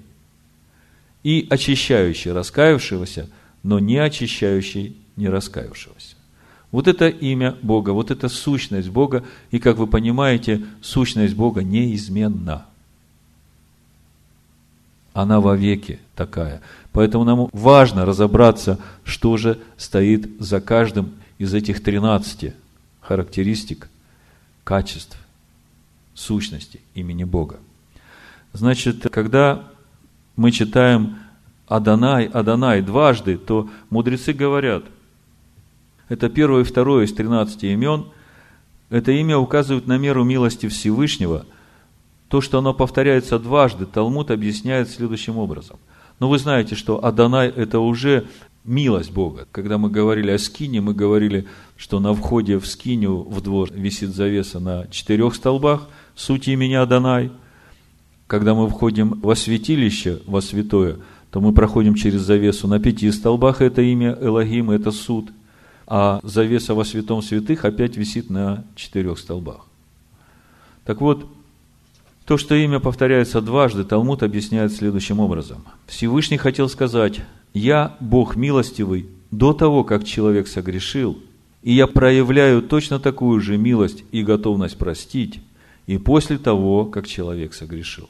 [1.26, 3.28] и очищающий раскаявшегося,
[3.64, 6.14] но не очищающий не раскаявшегося.
[6.70, 12.66] Вот это имя Бога, вот это сущность Бога, и, как вы понимаете, сущность Бога неизменна.
[15.14, 16.62] Она вовеки такая.
[16.92, 22.54] Поэтому нам важно разобраться, что же стоит за каждым из этих 13
[23.00, 23.88] характеристик,
[24.62, 25.18] качеств,
[26.14, 27.58] сущности имени Бога.
[28.52, 29.64] Значит, когда
[30.36, 31.16] мы читаем
[31.66, 34.84] Адонай, Адонай дважды, то мудрецы говорят–
[36.08, 38.06] это первое и второе из 13 имен.
[38.90, 41.46] Это имя указывает на меру милости Всевышнего.
[42.28, 45.78] То, что оно повторяется дважды, Талмуд объясняет следующим образом.
[46.20, 48.26] Но вы знаете, что Адонай– это уже
[48.64, 49.46] милость Бога.
[49.52, 54.14] Когда мы говорили о скине, мы говорили, что на входе в скиню в двор висит
[54.14, 57.32] завеса на четырех столбах, суть имени Адонай.
[58.26, 60.96] Когда мы входим во святилище, во святое,
[61.30, 65.30] то мы проходим через завесу на пяти столбах, это имя Элогим, это суд–
[65.86, 69.66] а завеса во святом святых опять висит на четырех столбах.
[70.84, 71.26] Так вот,
[72.24, 75.64] то, что имя повторяется дважды, Талмуд объясняет следующим образом.
[75.86, 77.20] Всевышний хотел сказать,
[77.54, 81.18] «Я Бог милостивый до того, как человек согрешил,
[81.62, 85.40] и я проявляю точно такую же милость и готовность простить
[85.86, 88.08] и после того, как человек согрешил».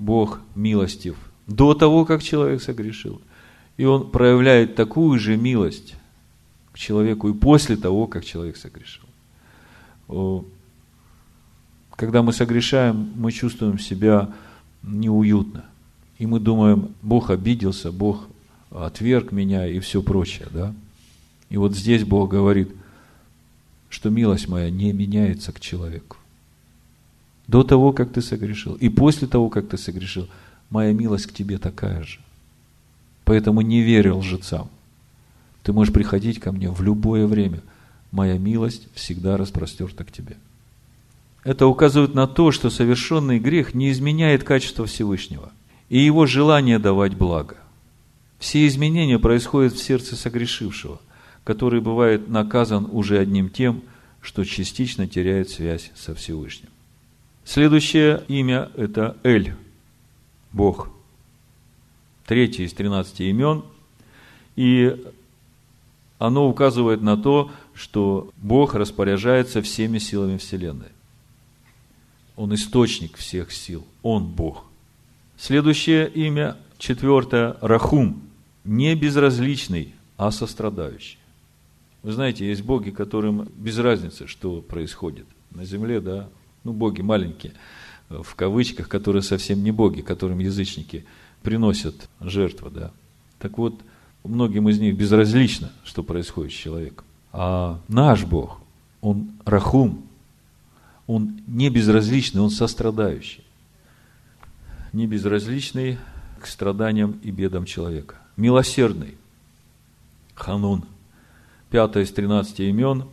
[0.00, 3.20] Бог милостив до того, как человек согрешил.
[3.76, 5.94] И он проявляет такую же милость
[6.72, 9.04] к человеку и после того, как человек согрешил.
[11.96, 14.30] Когда мы согрешаем, мы чувствуем себя
[14.82, 15.66] неуютно.
[16.18, 18.26] И мы думаем, Бог обиделся, Бог
[18.70, 20.48] отверг меня и все прочее.
[20.50, 20.74] Да?
[21.50, 22.70] И вот здесь Бог говорит,
[23.90, 26.16] что милость моя не меняется к человеку.
[27.50, 30.28] До того, как ты согрешил, и после того, как ты согрешил,
[30.70, 32.20] моя милость к тебе такая же.
[33.24, 34.70] Поэтому не верил лжецам.
[35.64, 37.60] Ты можешь приходить ко мне в любое время.
[38.12, 40.36] Моя милость всегда распростерта к тебе.
[41.42, 45.50] Это указывает на то, что совершенный грех не изменяет качество Всевышнего
[45.88, 47.56] и его желание давать благо.
[48.38, 51.00] Все изменения происходят в сердце согрешившего,
[51.42, 53.82] который бывает наказан уже одним тем,
[54.20, 56.69] что частично теряет связь со Всевышним.
[57.52, 59.54] Следующее имя– это Эль,
[60.52, 60.88] Бог.
[62.24, 63.64] Третье из 13 имен.
[64.54, 65.04] И
[66.20, 70.92] оно указывает на то, что Бог распоряжается всеми силами Вселенной.
[72.36, 73.84] Он источник всех сил.
[74.04, 74.66] Он Бог.
[75.36, 78.22] Следующее имя, четвертое, Рахум.
[78.62, 81.18] Не безразличный, а сострадающий.
[82.04, 86.28] Вы знаете, есть боги, которым без разницы, что происходит на земле, да,
[86.64, 87.52] ну, боги маленькие,
[88.08, 91.04] в кавычках, которые совсем не боги, которым язычники
[91.42, 92.90] приносят жертвы, да.
[93.38, 93.80] Так вот,
[94.24, 97.04] многим из них безразлично, что происходит с человеком.
[97.32, 98.60] А наш Бог,
[99.00, 100.04] Он рахум,
[101.06, 103.44] Он не безразличный, Он сострадающий.
[104.92, 105.98] Не безразличный
[106.40, 108.16] к страданиям и бедам человека.
[108.36, 109.14] Милосердный.
[110.34, 110.84] Ханун.
[111.70, 113.04] Пятое из тринадцати имен,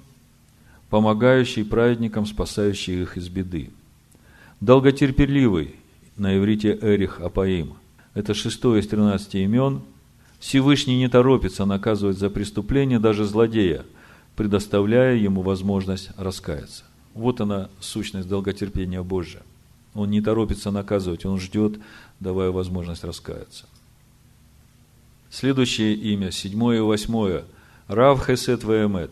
[0.89, 3.71] помогающий праведникам, спасающий их из беды.
[4.61, 5.75] Долготерпеливый,
[6.15, 7.73] на иврите Эрих Апаим.
[8.13, 9.81] Это шестое из тринадцати имен–
[10.39, 13.85] Всевышний не торопится наказывать за преступление даже злодея,
[14.35, 16.83] предоставляя ему возможность раскаяться.
[17.13, 19.41] Вот она, сущность долготерпения Божия.
[19.95, 21.79] Он не торопится наказывать, он ждет,
[22.19, 23.65] давая возможность раскаяться.
[25.31, 27.45] Следующее имя, седьмое и восьмое.
[27.87, 29.11] Рав Хесет Ваэмет.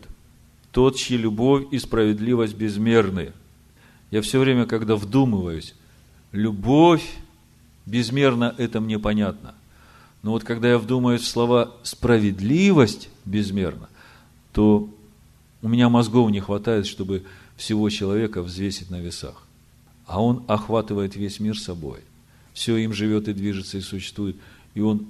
[0.75, 3.31] Тот, чьи любовь и справедливость безмерны.
[4.11, 5.73] Я все время, когда вдумываюсь,
[6.31, 7.17] любовь
[7.87, 9.55] безмерна, это мне понятно–
[10.25, 13.89] но вот когда я вдумаюсь в слова «справедливость» безмерно,
[14.53, 14.89] то
[15.61, 17.25] у меня мозгов не хватает, чтобы
[17.57, 19.43] всего человека взвесить на весах.
[20.07, 21.99] А он охватывает весь мир собой.
[22.53, 24.35] Все им живет и движется, и существует.
[24.73, 25.05] И он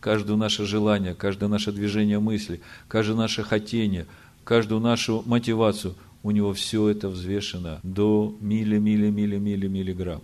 [0.00, 4.08] каждое наше желание, каждое наше движение мысли, каждое наше хотение,
[4.48, 10.22] каждую нашу мотивацию, у него все это взвешено до мили, мили, мили, мили, миллиграмм.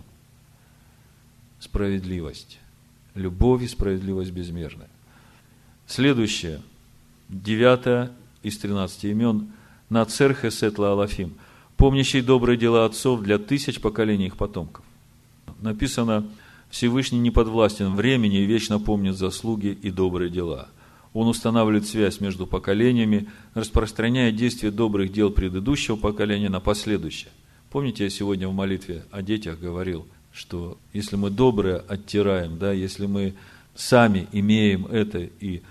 [1.59, 2.57] Справедливость
[3.13, 4.89] любовь и справедливость безмерная.
[5.85, 6.59] Следующее,
[7.29, 8.11] девятое
[8.41, 9.49] из тринадцати имен,
[9.89, 11.35] Нацер Хесетла Алафим,
[11.77, 14.83] помнящий добрые дела отцов для тысяч поколений их потомков.
[15.61, 16.25] Написано,
[16.71, 20.69] Всевышний не подвластен времени и вечно помнит заслуги и добрые дела.
[21.15, 27.31] Он устанавливает связь между поколениями, распространяя действие добрых дел предыдущего поколения на последующее.
[27.71, 33.05] Помните, я сегодня в молитве о детях говорил, что если мы доброе оттираем, да, если
[33.05, 33.33] мы
[33.75, 35.61] сами имеем это и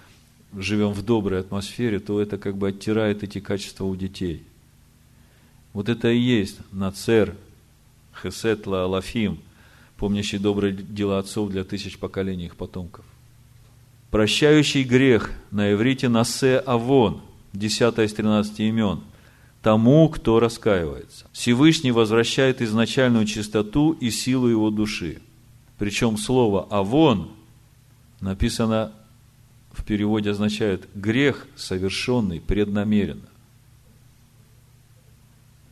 [0.56, 4.44] живем в доброй атмосфере, то это как бы оттирает эти качества у детей.
[5.74, 7.36] Вот это и есть нацер,
[8.22, 9.38] хесет, лаалафим,
[9.98, 13.04] помнящий добрые дела отцов для тысяч поколений их потомков.
[14.14, 17.20] Прощающий грех на иврите насе авон,
[17.52, 19.00] 10 из 13 имен,
[19.60, 21.26] тому, кто раскаивается.
[21.32, 25.20] Всевышний возвращает изначальную чистоту и силу его души.
[25.78, 27.32] Причем слово авон
[28.20, 28.92] написано
[29.72, 33.28] в переводе означает грех, совершенный преднамеренно.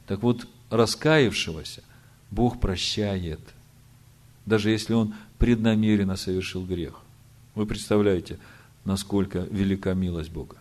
[0.09, 1.85] Так вот, раскаявшегося
[2.33, 3.39] Бог прощает,
[4.47, 7.02] даже если он преднамеренно совершил грех.
[7.55, 8.39] Вы представляете,
[8.85, 10.57] насколько велика милость Бога.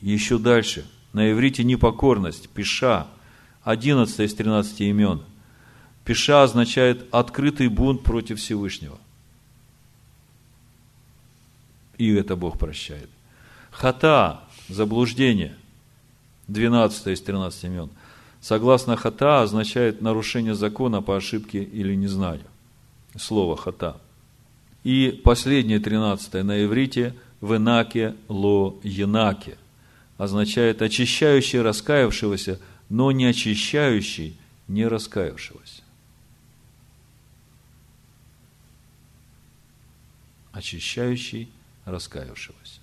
[0.00, 3.06] Еще дальше, на иврите непокорность, пиша,
[3.62, 5.22] 11 из 13 имен.
[6.04, 8.98] Пиша означает открытый бунт против Всевышнего.
[11.98, 13.08] И это Бог прощает.
[13.70, 15.56] Хата, заблуждение,
[16.48, 17.90] 12 из 13 имен.
[18.40, 22.46] Согласно хата означает нарушение закона по ошибке или незнанию.
[23.16, 24.00] Слово хата–
[24.84, 29.56] и последнее, тринадцатое, на иврите «венаке ло енаке»
[30.18, 34.36] означает очищающий раскаявшегося, но не очищающий
[34.68, 35.82] не раскаявшегося.
[40.52, 41.48] Очищающий
[41.84, 42.80] раскаявшегося.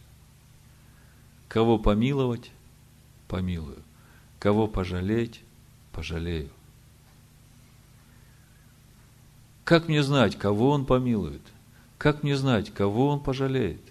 [1.47, 2.51] Кого помиловать–
[3.27, 3.83] помилую.
[4.39, 5.41] Кого пожалеть–
[5.91, 6.49] пожалею.
[9.65, 11.41] Как мне знать, кого он помилует–
[11.99, 13.81] как мне знать, кого он пожалеет?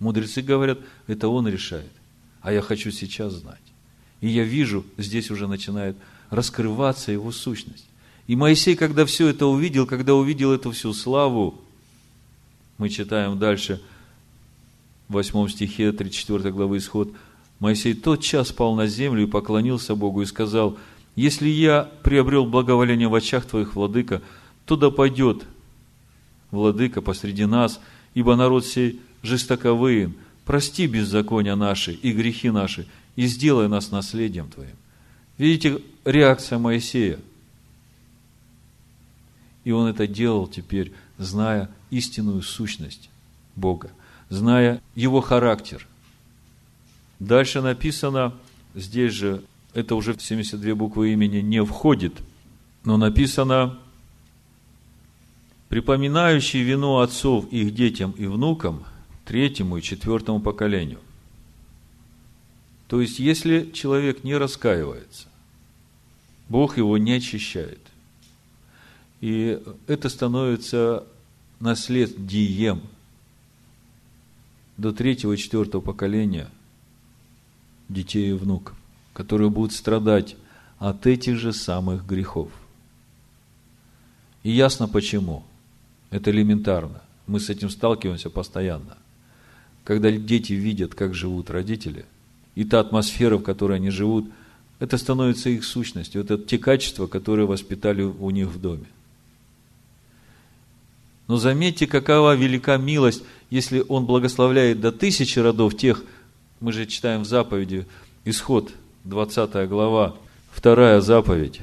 [0.00, 1.90] Мудрецы говорят, это он решает.
[2.42, 3.58] А я хочу сейчас знать.
[4.20, 5.96] И я вижу, здесь уже начинает
[6.28, 7.86] раскрываться его сущность.
[8.26, 11.58] И Моисей, когда все это увидел, когда увидел эту всю славу,
[12.76, 13.80] мы читаем дальше,
[15.08, 17.10] в 8 стихе 34 главы Исход,
[17.60, 20.76] Моисей тот час пал на землю и поклонился Богу и сказал,
[21.14, 24.20] «Если я приобрел благоволение в очах Твоих, Владыка,
[24.66, 25.46] то да пойдет
[26.56, 27.80] Владыка, посреди нас,
[28.14, 30.14] ибо народ сей жестоковыен.
[30.44, 32.86] Прости беззакония наши и грехи наши,
[33.16, 34.76] и сделай нас наследием Твоим.
[35.38, 37.18] Видите, реакция Моисея.
[39.64, 43.10] И он это делал теперь, зная истинную сущность
[43.56, 43.90] Бога,
[44.28, 45.86] зная его характер.
[47.18, 48.34] Дальше написано,
[48.74, 49.42] здесь же,
[49.74, 52.14] это уже в 72 буквы имени не входит,
[52.84, 53.78] но написано,
[55.68, 58.84] припоминающий вину отцов их детям и внукам,
[59.24, 61.00] третьему и четвертому поколению.
[62.88, 65.26] То есть, если человек не раскаивается,
[66.48, 67.80] Бог его не очищает.
[69.20, 71.04] И это становится
[71.58, 72.82] наследием
[74.76, 76.48] до третьего и четвертого поколения
[77.88, 78.76] детей и внуков,
[79.14, 80.36] которые будут страдать
[80.78, 82.52] от этих же самых грехов.
[84.44, 85.42] И ясно почему–
[86.10, 87.00] это элементарно.
[87.26, 88.96] Мы с этим сталкиваемся постоянно.
[89.84, 92.04] Когда дети видят, как живут родители,
[92.54, 94.28] и та атмосфера, в которой они живут,
[94.78, 96.22] это становится их сущностью.
[96.22, 98.86] Это те качества, которые воспитали у них в доме.
[101.28, 106.04] Но заметьте, какова велика милость, если Он благословляет до тысячи родов тех,
[106.60, 107.86] мы же читаем в заповеди,
[108.24, 108.72] исход,
[109.04, 110.16] 20 глава,
[110.52, 111.60] вторая заповедь,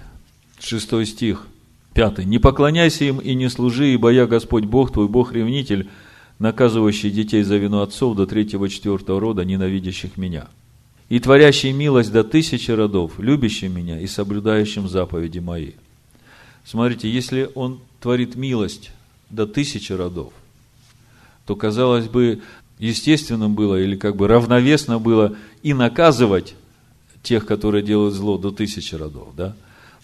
[0.60, 1.48] 6 стих.
[1.94, 2.26] Пятый.
[2.26, 5.90] Не поклоняйся им и не служи, ибо я Господь Бог твой, Бог-ревнитель,
[6.40, 10.48] наказывающий детей за вину отцов до третьего четвертого рода, ненавидящих меня.
[11.10, 15.72] И творящий милость до тысячи родов, любящим меня и соблюдающим заповеди мои.
[16.66, 18.92] Смотрите, если он творит милость
[19.30, 20.34] до тысячи родов,
[21.46, 22.42] то, казалось бы,
[22.80, 26.56] естественным было или как бы равновесно было и наказывать
[27.22, 29.56] тех, которые делают зло до тысячи родов, да?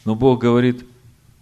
[0.06, 0.86] Но Бог говорит,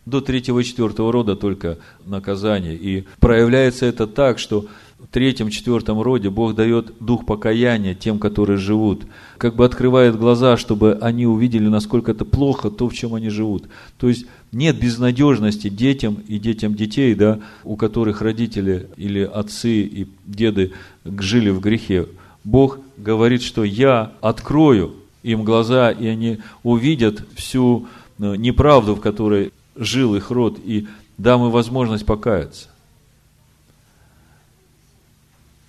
[0.08, 2.76] до третьего и четвертого рода только наказание.
[2.76, 4.66] И проявляется это так, что
[4.98, 9.04] в третьем, четвертом роде Бог дает дух покаяния тем, которые живут.
[9.38, 13.66] Как бы открывает глаза, чтобы они увидели, насколько это плохо, то, в чем они живут.
[13.98, 20.08] То есть нет безнадежности детям и детям детей, да, у которых родители или отцы и
[20.26, 20.72] деды
[21.06, 22.08] жили в грехе.
[22.44, 27.88] Бог говорит, что я открою им глаза, и они увидят всю
[28.20, 32.70] э, неправду, в которой жил их род, и дам им возможность покаяться.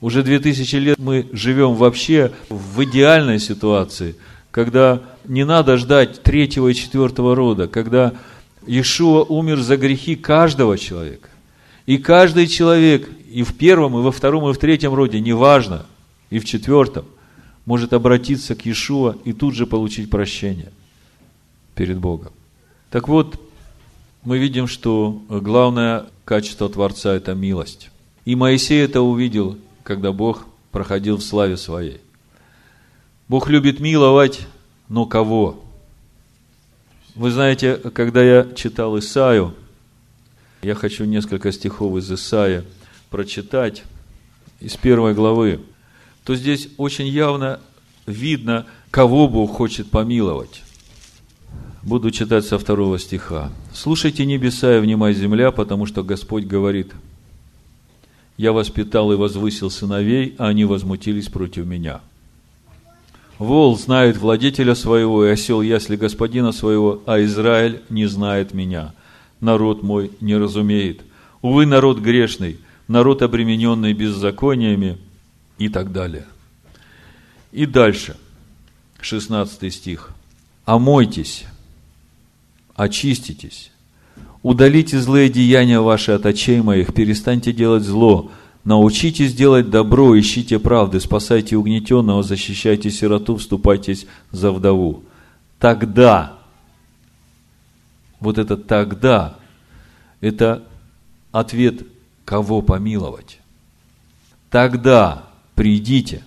[0.00, 4.14] Уже две тысячи лет мы живем вообще в идеальной ситуации,
[4.50, 8.14] когда не надо ждать третьего и четвертого рода, когда
[8.66, 11.28] Иешуа умер за грехи каждого человека.
[11.86, 15.86] И каждый человек и в первом, и во втором, и в третьем роде, неважно,
[16.30, 17.04] и в четвертом,
[17.64, 20.70] может обратиться к Иешуа и тут же получить прощение
[21.74, 22.32] перед Богом.
[22.90, 23.40] Так вот,
[24.25, 27.91] мы видим, что главное качество Творца– это милость.
[28.25, 32.01] И Моисей это увидел, когда Бог проходил в славе своей.
[33.29, 34.47] Бог любит миловать,
[34.89, 35.62] но кого?
[37.14, 39.55] Вы знаете, когда я читал Исаию,
[40.62, 42.64] я хочу несколько стихов из Исаия
[43.11, 43.85] прочитать,
[44.61, 45.61] из первой главы,
[46.25, 47.61] то здесь очень явно
[48.07, 50.62] видно, кого Бог хочет помиловать.
[51.89, 53.51] Буду читать со второго стиха.
[53.72, 56.93] «Слушайте небеса и внимай земля, потому что Господь говорит,
[58.36, 62.03] «Я воспитал и возвысил сыновей, а они возмутились против меня».
[63.39, 68.93] Вол знает владетеля своего, и осел ясли господина своего, а Израиль не знает меня.
[69.41, 71.01] Народ мой не разумеет.
[71.41, 74.99] Увы, народ грешный, народ обремененный беззакониями
[75.57, 76.26] и так далее.
[77.51, 78.18] И дальше,
[79.01, 80.11] 16 стих.
[80.66, 81.47] «Омойтесь,
[82.79, 83.72] очиститесь,
[84.43, 88.31] удалите злые деяния ваши от очей моих, перестаньте делать зло,
[88.64, 95.03] научитесь делать добро, ищите правды, спасайте угнетенного, защищайте сироту, вступайтесь за вдову.
[95.59, 96.39] Тогда,
[98.20, 99.35] вот это тогда,
[100.20, 100.62] это
[101.33, 101.83] ответ,
[102.24, 103.41] кого помиловать.
[104.51, 105.24] Тогда
[105.57, 106.22] придите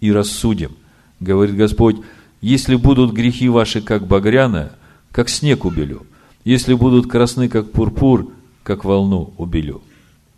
[0.00, 0.72] и рассудим,
[1.20, 1.96] говорит Господь,
[2.40, 4.72] если будут грехи ваши, как багряная,
[5.12, 6.06] как снег убелю.
[6.44, 8.32] Если будут красны, как пурпур,
[8.62, 9.82] как волну убелю.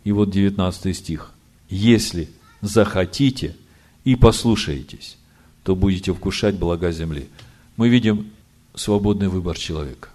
[0.03, 1.31] И вот 19 стих.
[1.69, 2.29] Если
[2.61, 3.55] захотите
[4.03, 5.17] и послушаетесь,
[5.63, 7.29] то будете вкушать блага земли.
[7.77, 8.31] Мы видим
[8.75, 10.09] свободный выбор человека.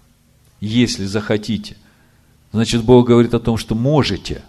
[0.61, 1.77] Если захотите,
[2.51, 4.43] значит Бог говорит о том, что можете.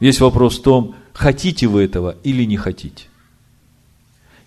[0.00, 3.06] Весь вопрос в том, хотите вы этого или не хотите.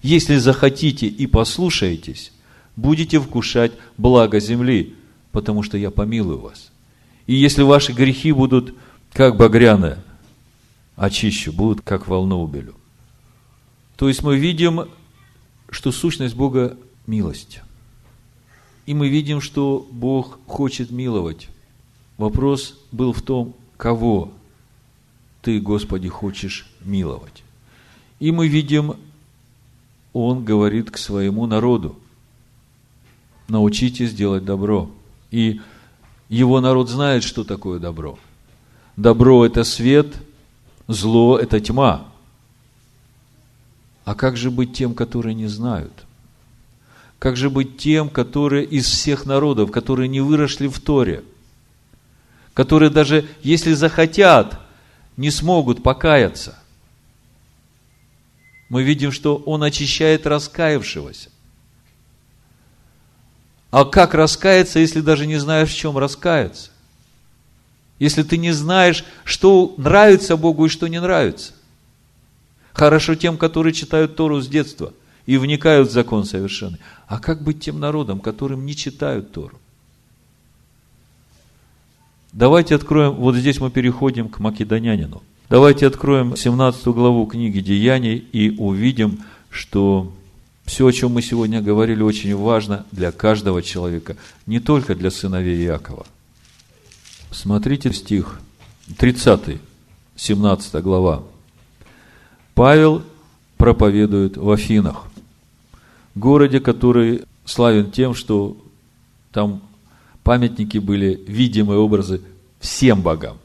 [0.01, 2.32] Если захотите и послушаетесь,
[2.76, 4.95] будете вкушать благо земли,
[5.32, 6.72] потому что я помилую вас.
[7.28, 8.74] И если ваши грехи будут
[9.13, 10.03] как багряная,
[10.95, 12.76] очищу, будут как волну убелю.
[13.95, 14.89] То есть мы видим,
[15.69, 17.61] что сущность Бога– милость.
[18.86, 21.47] И мы видим, что Бог хочет миловать.
[22.17, 24.32] Вопрос был в том, кого
[25.41, 27.43] ты, Господи, хочешь миловать.
[28.19, 28.95] И мы видим,
[30.13, 31.97] Он говорит к своему народу–
[33.47, 34.89] научитесь делать добро.
[35.31, 35.61] И
[36.29, 38.17] его народ знает, что такое добро.
[38.95, 40.15] Добро– это свет,
[40.87, 42.07] зло– это тьма.
[44.05, 46.05] А как же быть тем, которые не знают?
[47.19, 51.23] Как же быть тем, которые из всех народов, которые не выросли в Торе,
[52.53, 54.59] которые даже если захотят,
[55.17, 56.57] не смогут покаяться?
[58.69, 61.29] Мы видим, что Он очищает раскаявшегося.
[63.72, 66.69] А как раскаяться, если даже не знаешь, в чем раскаяться?
[67.99, 71.53] Если ты не знаешь, что нравится Богу и что не нравится.
[72.74, 74.93] Хорошо тем, которые читают Тору с детства
[75.26, 76.80] и вникают в закон совершенный.
[77.07, 79.57] А как быть тем народом, которым не читают Тору?
[82.34, 85.22] Давайте откроем, вот здесь мы переходим к македонянину.
[85.49, 89.19] Давайте откроем 17 главу книги Деяний и увидим,
[89.49, 90.11] что
[90.72, 94.15] все, о чем мы сегодня говорили, очень важно для каждого человека,
[94.45, 96.05] не только для сыновей Иакова.
[97.30, 98.39] Смотрите стих
[98.97, 99.59] 30,
[100.15, 101.24] 17 глава.
[102.55, 103.03] Павел
[103.57, 105.07] проповедует в Афинах,
[106.15, 108.55] городе, который славен тем, что
[109.34, 109.61] там
[110.24, 112.22] памятники были, видимые образы
[112.61, 113.39] всем богам,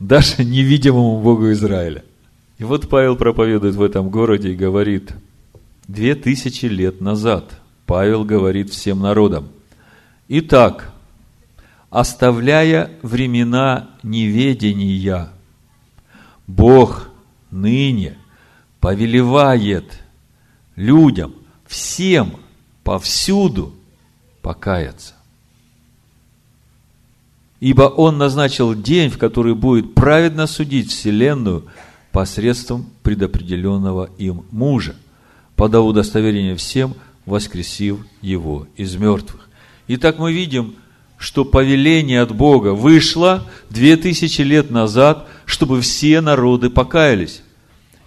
[0.00, 2.02] даже невидимому Богу Израиля.
[2.58, 5.12] И вот Павел проповедует в этом городе и говорит–
[5.92, 7.60] две тысячи лет назад.
[7.86, 9.48] Павел говорит всем народам.
[10.28, 10.90] Итак,
[11.90, 15.28] оставляя времена неведения,
[16.46, 17.10] Бог
[17.50, 18.16] ныне
[18.80, 20.00] повелевает
[20.76, 21.34] людям,
[21.66, 22.36] всем,
[22.82, 23.74] повсюду
[24.40, 25.14] покаяться.
[27.60, 31.66] Ибо Он назначил день, в который будет праведно судить Вселенную
[32.10, 34.96] посредством предопределенного им мужа–
[35.56, 36.94] подав удостоверение всем,
[37.26, 39.48] воскресив его из мертвых.
[39.88, 40.74] Итак, мы видим,
[41.18, 47.42] что повеление от Бога вышло две тысячи лет назад, чтобы все народы покаялись.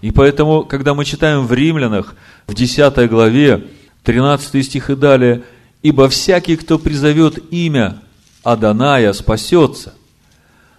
[0.01, 2.15] И поэтому, когда мы читаем в Римлянах,
[2.47, 3.67] в 10 главе,
[4.03, 5.43] 13 стих и далее,
[5.81, 8.01] «Ибо всякий, кто призовет имя
[8.43, 9.93] Аданая, спасется».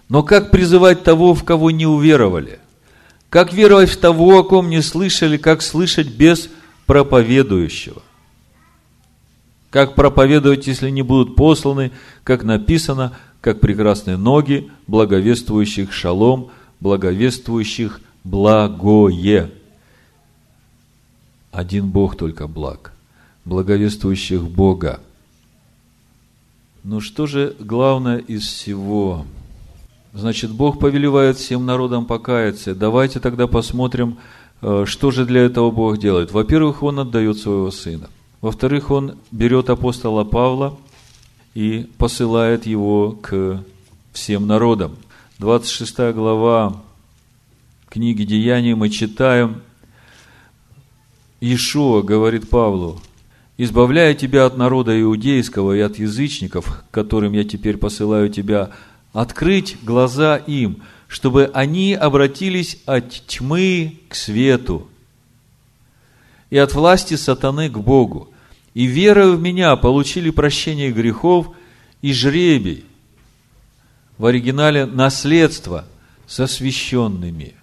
[0.09, 2.59] Но как призывать того, в кого не уверовали?
[3.29, 6.49] Как веровать в того, о ком не слышали, как слышать без
[6.87, 8.01] проповедующего?
[9.69, 11.91] Как проповедовать, если не будут посланы,
[12.23, 19.51] как написано, как прекрасные ноги, благовествующих шалом, благовествующих благое.
[21.51, 22.93] Один Бог только благ,
[23.45, 24.99] благовествующих Бога.
[26.83, 29.25] Ну что же главное из всего?
[30.13, 32.73] Значит, Бог повелевает всем народам покаяться.
[32.73, 34.17] Давайте тогда посмотрим,
[34.61, 36.31] что же для этого Бог делает.
[36.31, 38.09] Во-первых, Он отдает своего Сына.
[38.41, 40.77] Во-вторых, Он берет апостола Павла
[41.53, 43.63] и посылает его к
[44.13, 44.95] всем народам.
[45.39, 46.81] 26 глава
[47.89, 49.61] книги Деяний мы читаем,
[51.39, 52.99] Иешуа говорит Павлу,
[53.59, 58.71] «Избавляя тебя от народа иудейского и от язычников, которым я теперь посылаю тебя,
[59.13, 64.87] открыть глаза им, чтобы они обратились от тьмы к свету
[66.49, 68.29] и от власти сатаны к Богу,
[68.73, 71.51] и верою в меня получили прощение грехов
[72.01, 72.85] и жребий».
[74.17, 75.85] В оригинале «наследство
[76.25, 77.53] со священными».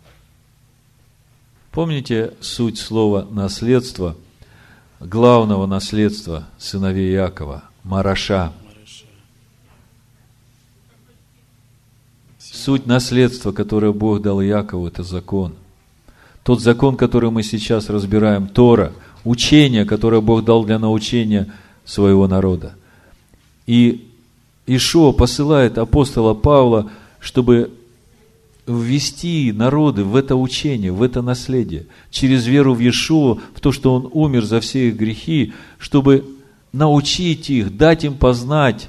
[1.73, 4.17] Помните суть слова «наследство»,
[5.01, 8.53] главного наследства сыновей Якова, Мараша.
[12.53, 15.55] Суть наследства, которое Бог дал Якову, это закон.
[16.43, 18.93] Тот закон, который мы сейчас разбираем, Тора,
[19.25, 21.51] учение, которое Бог дал для научения
[21.87, 22.75] своего народа.
[23.67, 24.09] И
[24.67, 27.71] Ишуа посылает апостола Павла, чтобы
[28.67, 33.95] ввести народы в это учение, в это наследие, через веру в Иешуа, в то, что
[33.95, 36.25] Он умер за все их грехи, чтобы
[36.73, 38.89] научить их, дать им познать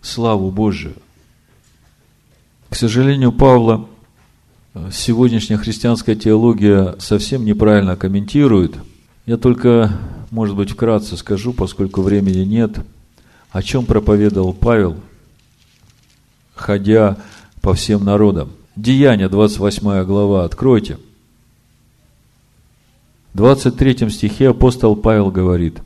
[0.00, 0.94] славу Божию.
[2.72, 3.86] К сожалению, Павла
[4.72, 8.76] э, сегодняшняя христианская теология совсем неправильно комментирует.
[9.26, 9.92] Я только,
[10.30, 12.78] может быть, вкратце скажу, поскольку времени нет,
[13.50, 14.96] о чем проповедовал Павел,
[16.54, 17.18] ходя
[17.60, 18.52] по всем народам.
[18.74, 20.96] Деяние, 28 глава, откройте.
[23.34, 25.82] В 23 стихе апостол Павел говорит,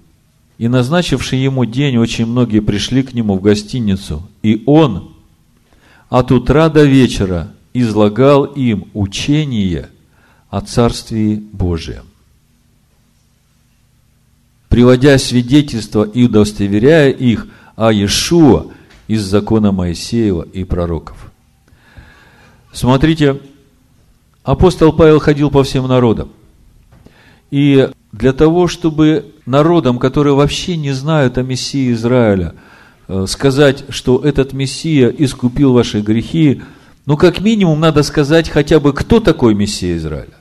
[0.56, 5.15] «И назначивший ему день, очень многие пришли к нему в гостиницу, и он
[6.08, 9.90] от утра до вечера излагал им учение
[10.48, 12.04] о Царствии Божием,
[14.68, 18.66] приводя свидетельства и удостоверяя их о Иешуа
[19.08, 21.30] из закона Моисеева и пророков.
[22.72, 23.40] Смотрите,
[24.42, 26.30] апостол Павел ходил по всем народам.
[27.50, 32.54] И для того, чтобы народам, которые вообще не знают о Мессии Израиля,
[33.26, 36.62] сказать, что этот Мессия искупил ваши грехи,
[37.04, 40.34] ну, как минимум, надо сказать хотя бы, кто такой Мессия Израиля.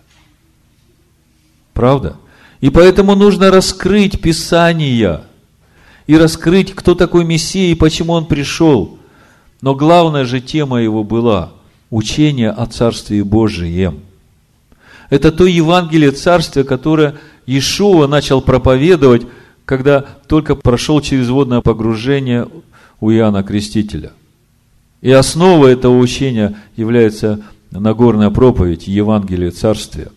[1.74, 2.18] Правда?
[2.62, 5.22] И поэтому нужно раскрыть Писание
[6.08, 8.98] и раскрыть, кто такой Мессия и почему он пришел.
[9.62, 11.52] Но главная же тема его была–
[11.90, 14.02] учение о Царстве Божием.
[15.10, 19.24] Это то Евангелие Царствия, которое Иешуа начал проповедовать,
[19.66, 22.48] когда только прошел через водное погружение
[23.00, 24.14] у Иоанна Крестителя.
[25.02, 27.42] И основа этого учения является
[27.72, 30.10] Нагорная проповедь Евангелия Царствия.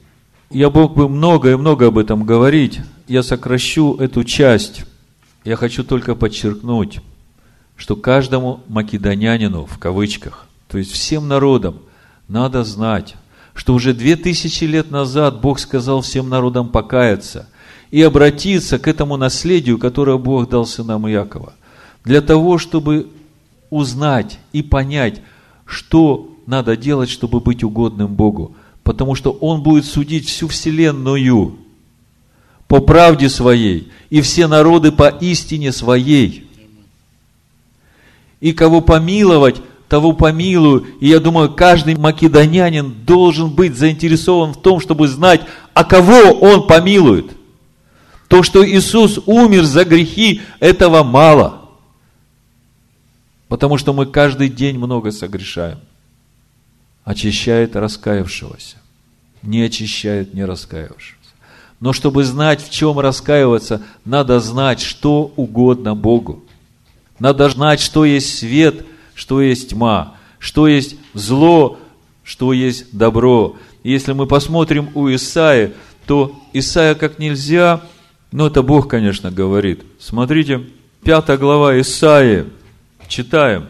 [0.51, 2.80] Я мог бы много и много об этом говорить.
[3.09, 4.84] Я сокращу эту часть.
[5.44, 7.01] Я хочу только подчеркнуть,
[7.76, 11.78] что каждому македонянину, в кавычках, то есть всем народам,
[12.28, 13.16] надо знать,
[13.55, 17.49] что уже две тысячи лет назад Бог сказал всем народам покаяться
[17.91, 21.55] и обратиться к этому наследию, которое Бог дал сынам Иакова,
[22.05, 23.09] для того, чтобы
[23.70, 25.22] узнать и понять,
[25.64, 31.59] что надо делать, чтобы быть угодным Богу, потому что Он будет судить всю вселенную
[32.66, 36.47] по правде своей, и все народы по истине своей.
[38.41, 39.57] И кого помиловать,
[39.89, 40.86] того помилую.
[41.01, 45.41] И я думаю, каждый македонянин должен быть заинтересован в том, чтобы знать,
[45.74, 47.38] а кого он помилует.
[48.29, 51.70] То, что Иисус умер за грехи, этого мало.
[53.49, 55.79] Потому что мы каждый день много согрешаем.
[57.05, 58.76] Очищает раскаявшегося.
[59.43, 61.14] Не очищает не раскаявшегося.
[61.81, 66.45] Но чтобы знать, в чем раскаиваться, надо знать, что угодно Богу.
[67.18, 68.87] Надо знать, что есть свет–
[69.18, 71.79] что есть тьма, что есть зло,
[72.22, 73.57] что есть добро.
[73.83, 75.72] Если мы посмотрим у Исаи,
[76.07, 77.81] то Исаия как нельзя,
[78.31, 79.83] но это Бог, конечно, говорит.
[79.99, 80.66] Смотрите,
[81.03, 82.45] пятая глава Исаии,
[83.09, 83.68] читаем,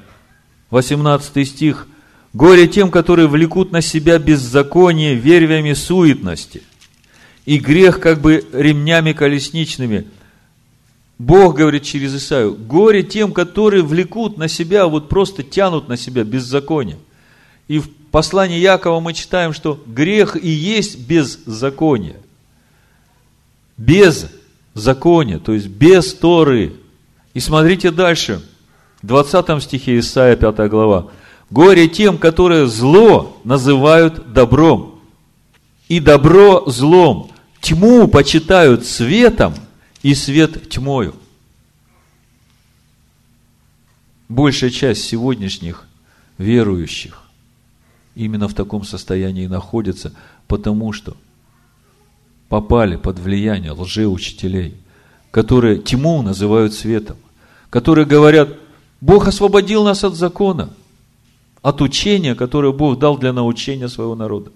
[0.71, 1.87] 18 стих.
[2.35, 6.63] «Горе тем, которые влекут на себя беззаконие вервями суетности,
[7.47, 10.07] и грех как бы ремнями колесничными».
[11.19, 16.23] Бог говорит через Исаию, горе тем, которые влекут на себя, вот просто тянут на себя
[16.23, 16.99] беззаконие.
[17.67, 22.17] И в послании Якова мы читаем, что грех и есть беззаконие.
[23.77, 24.27] Без
[24.79, 26.75] закония, то есть без Торы.
[27.35, 28.43] И смотрите дальше,
[29.03, 31.09] в 20 стихе Исаия 5 глава.
[31.51, 35.01] Горе тем, которые зло называют добром,
[35.89, 39.55] и добро злом, тьму почитают светом,
[40.03, 41.15] и свет тьмою.
[44.29, 45.87] Большая часть сегодняшних
[46.37, 47.23] верующих
[48.15, 50.13] именно в таком состоянии находится,
[50.49, 51.17] потому что
[52.49, 54.75] попали под влияние лжеучителей,
[55.31, 57.17] которые тьму называют светом,
[57.71, 58.49] которые говорят,
[59.01, 60.71] Бог освободил нас от закона,
[61.63, 64.51] от учения, которое Бог дал для научения своего народа.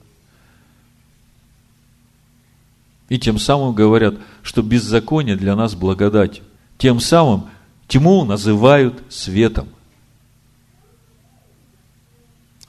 [3.09, 6.40] И тем самым говорят, что беззаконие для нас благодать.
[6.78, 7.51] Тем самым
[7.86, 9.68] тьму называют светом–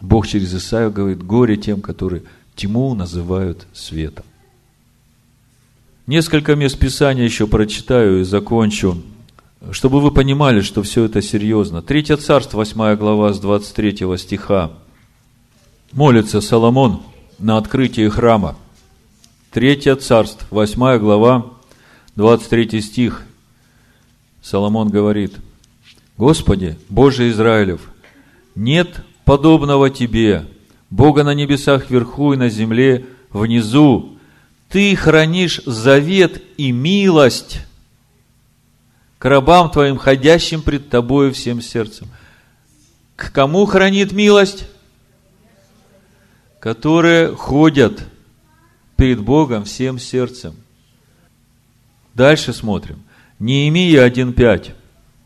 [0.04, 2.24] Бог через Исаию говорит, горе тем, которые
[2.56, 4.26] тьму называют светом.
[6.06, 9.02] Несколько мест Писания еще прочитаю и закончу,
[9.72, 11.82] чтобы вы понимали, что все это серьезно.
[11.82, 14.74] Третье царство, 8 глава, с 23 стиха.
[15.94, 17.04] Молится Соломон
[17.40, 18.58] на открытии храма.
[19.50, 21.46] Третье царство, 8 глава,
[22.18, 23.24] 23 стих.
[24.42, 25.36] Соломон говорит,
[26.18, 27.80] Господи, Боже Израилев,
[28.56, 30.48] нет подобного тебе,
[30.90, 34.13] Бога на небесах вверху и на земле внизу.
[34.74, 37.60] Ты хранишь завет и милость
[39.20, 42.08] к рабам твоим, ходящим пред тобою всем сердцем.
[43.16, 44.68] К кому хранит милость?
[46.60, 48.04] Которые ходят
[48.96, 50.56] перед Богом всем сердцем.
[52.16, 53.04] Дальше смотрим.
[53.38, 54.72] Неемия 1.5.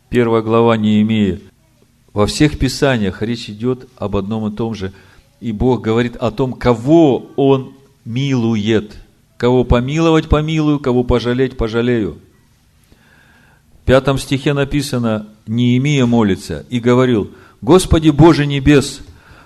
[0.09, 1.39] Первая глава Неемия.
[2.11, 4.91] Во всех Писаниях речь идет об одном и том же.
[5.39, 7.73] И Бог говорит о том, кого Он
[8.03, 9.06] милует.
[9.37, 12.17] Кого помиловать, помилую, кого пожалеть, пожалею.
[13.81, 17.31] В пятом стихе написано, Неемия молится и говорил,
[17.61, 19.01] Господи Боже небес,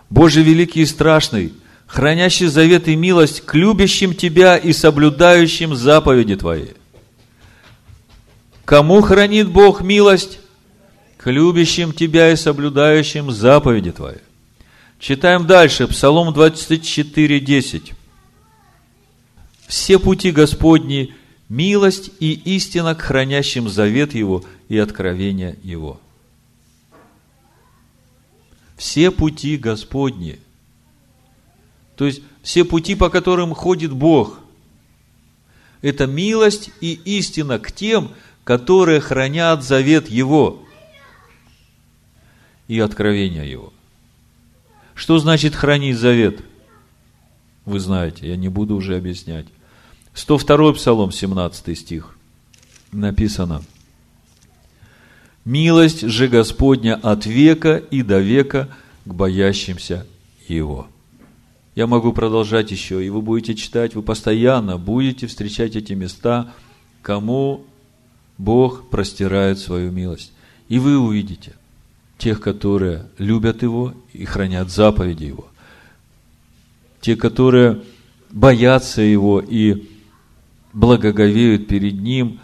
[0.10, 1.54] Боже великий и страшный,
[1.88, 6.68] хранящий завет и милость к любящим Тебя и соблюдающим заповеди Твои.
[8.66, 10.39] Кому хранит Бог милость?
[11.24, 14.18] к любящим Тебя и соблюдающим заповеди Твои.
[15.00, 17.94] Читаем дальше, Псалом 24, 10.
[19.72, 21.15] Все пути Господни–
[21.47, 25.97] милость и истина к хранящим завет Его и откровение Его.
[28.76, 30.39] Все пути Господни.
[31.95, 34.41] То есть, все пути, по которым ходит Бог.
[35.82, 38.11] Это милость и истина к тем,
[38.43, 40.65] которые хранят завет Его
[42.67, 43.72] и откровения Его.
[44.95, 46.43] Что значит хранить завет?
[47.63, 49.47] Вы знаете, я не буду уже объяснять.
[50.14, 52.16] 102 Псалом, 17 стих.
[52.91, 53.64] Написано.
[55.45, 58.70] Милость же Господня от века и до века
[59.05, 60.05] к боящимся
[60.47, 60.88] Его.
[61.74, 66.53] Я могу продолжать еще, и вы будете читать, вы постоянно будете встречать эти места,
[67.01, 67.66] кому
[68.38, 70.34] Бог простирает свою милость.
[70.68, 71.53] И вы увидите,
[72.18, 75.47] тех, которые любят Его и хранят заповеди Его.
[76.99, 77.82] Те, которые
[78.30, 79.91] боятся Его и
[80.74, 82.39] благоговеют перед Ним,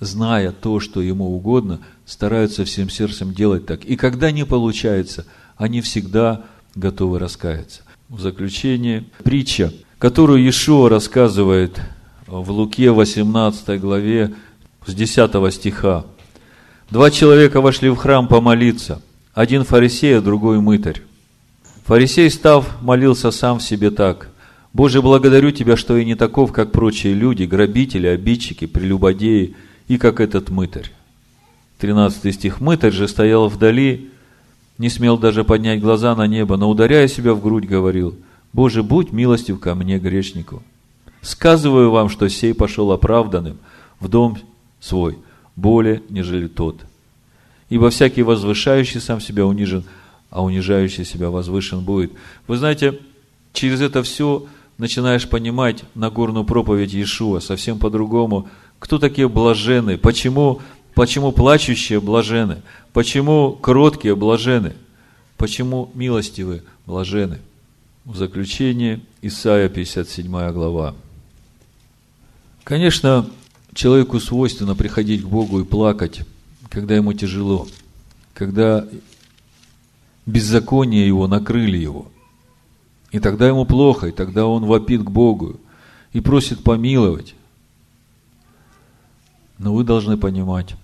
[0.00, 3.84] зная то, что Ему угодно, стараются всем сердцем делать так.
[3.84, 6.44] И когда не получается, они всегда
[6.74, 7.82] готовы раскаяться.
[8.08, 11.80] В заключение, притча, которую Иешуа рассказывает
[12.26, 14.34] в Луке 18 главе
[14.86, 16.04] с 10 стиха.
[16.90, 19.02] Два человека вошли в храм помолиться.
[19.34, 21.02] Один фарисей, а другой мытарь.
[21.84, 24.30] Фарисей, став, молился сам в себе так.
[24.72, 29.54] «Боже, благодарю Тебя, что я не таков, как прочие люди, грабители, обидчики, прелюбодеи,
[29.88, 30.90] и как этот мытарь».
[31.78, 32.60] 13 стих.
[32.60, 34.10] «Мытарь же стоял вдали,
[34.78, 38.16] не смел даже поднять глаза на небо, но, ударяя себя в грудь, говорил,
[38.52, 40.62] «Боже, будь милостив ко мне, грешнику.
[41.20, 43.58] Сказываю вам, что сей пошел оправданным
[44.00, 44.38] в дом
[44.80, 45.18] свой,
[45.56, 46.80] более, нежели тот.
[47.68, 49.84] Ибо всякий возвышающий сам себя унижен,
[50.30, 52.12] а унижающий себя возвышен будет.
[52.46, 52.98] Вы знаете,
[53.52, 54.46] через это все
[54.78, 58.48] начинаешь понимать Нагорную проповедь Иешуа совсем по-другому.
[58.78, 59.98] Кто такие блажены?
[59.98, 60.62] Почему,
[60.94, 62.62] почему плачущие блажены?
[62.92, 64.74] Почему кроткие блажены?
[65.36, 67.40] Почему милостивые блажены?
[68.04, 70.94] В заключение Исайя 57 глава.
[72.64, 73.28] Конечно,
[73.74, 76.20] человеку свойственно приходить к Богу и плакать,
[76.70, 77.66] когда ему тяжело,
[78.34, 78.86] когда
[80.24, 82.10] беззаконие его накрыли его–
[83.10, 85.58] и тогда ему плохо, и тогда он вопит к Богу
[86.12, 87.34] и просит помиловать.
[89.58, 90.76] Но вы должны понимать,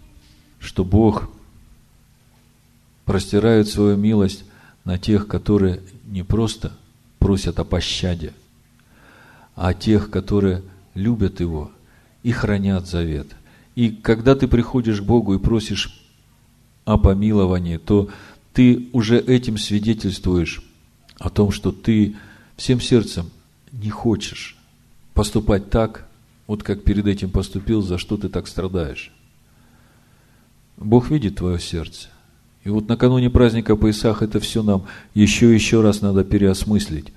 [0.58, 1.28] что Бог
[3.04, 4.44] простирает свою милость
[4.84, 6.72] на тех, которые не просто
[7.18, 8.32] просят о пощаде,
[9.54, 10.62] а тех, которые
[10.94, 11.70] любят Его
[12.22, 13.28] и хранят завет.
[13.74, 16.00] И когда ты приходишь к Богу и просишь
[16.84, 18.08] о помиловании, то
[18.52, 20.62] ты уже этим свидетельствуешь
[21.18, 22.16] о том, что ты
[22.56, 23.30] всем сердцем
[23.72, 24.56] не хочешь
[25.14, 26.06] поступать так,
[26.46, 29.12] вот как перед этим поступил, за что ты так страдаешь.
[30.76, 32.08] Бог видит твое сердце.
[32.64, 37.12] И вот накануне праздника Песах это все нам еще и еще раз надо переосмыслить,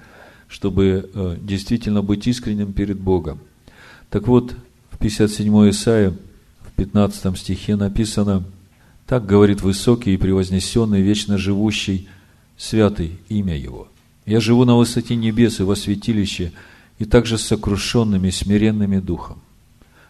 [0.47, 3.39] чтобы э, действительно быть искренним перед Богом.
[4.09, 4.55] Так вот,
[4.91, 6.13] в 57 Исаия,
[6.61, 8.43] в 15 стихе написано,
[9.05, 12.09] «Так говорит высокий и превознесенный, вечно живущий,
[12.57, 13.87] святый имя Его.
[14.25, 16.51] Я живу на высоте небес и во святилище,
[16.99, 19.39] и также с сокрушенными, смиренными духом,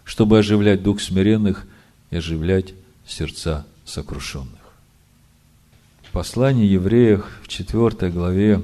[0.04, 1.66] чтобы оживлять дух смиренных
[2.10, 2.74] и оживлять
[3.06, 4.58] сердца сокрушенных.
[6.12, 8.62] Послание евреях в 4 главе,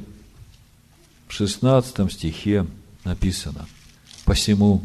[1.29, 2.67] в 16 стихе
[3.05, 3.67] написано,
[4.25, 4.83] «Посему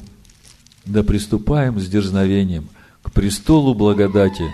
[0.86, 2.70] да приступаем с дерзновением
[3.02, 4.52] к престолу благодати,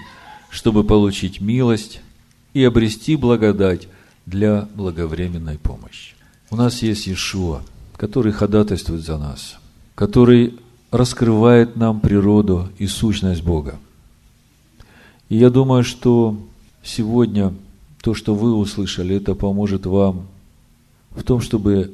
[0.50, 2.02] чтобы получить милость
[2.54, 3.88] и обрести благодать
[4.26, 6.16] для благовременной помощи.
[6.50, 7.62] У нас есть Иешуа,
[7.98, 9.58] который ходатайствует за нас,
[9.96, 10.60] который
[10.92, 13.80] раскрывает нам природу и сущность Бога.
[15.30, 16.38] И я думаю, что
[16.84, 17.54] сегодня
[18.02, 20.28] то, что вы услышали, это поможет вам
[21.12, 21.94] в том, чтобы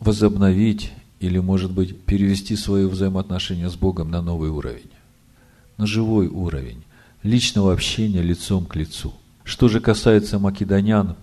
[0.00, 4.90] возобновить или, может быть, перевести свои взаимоотношения с Богом на новый уровень,
[5.76, 6.82] на живой уровень
[7.22, 9.14] личного общения лицом к лицу.
[9.44, 11.16] Что же касается македонян,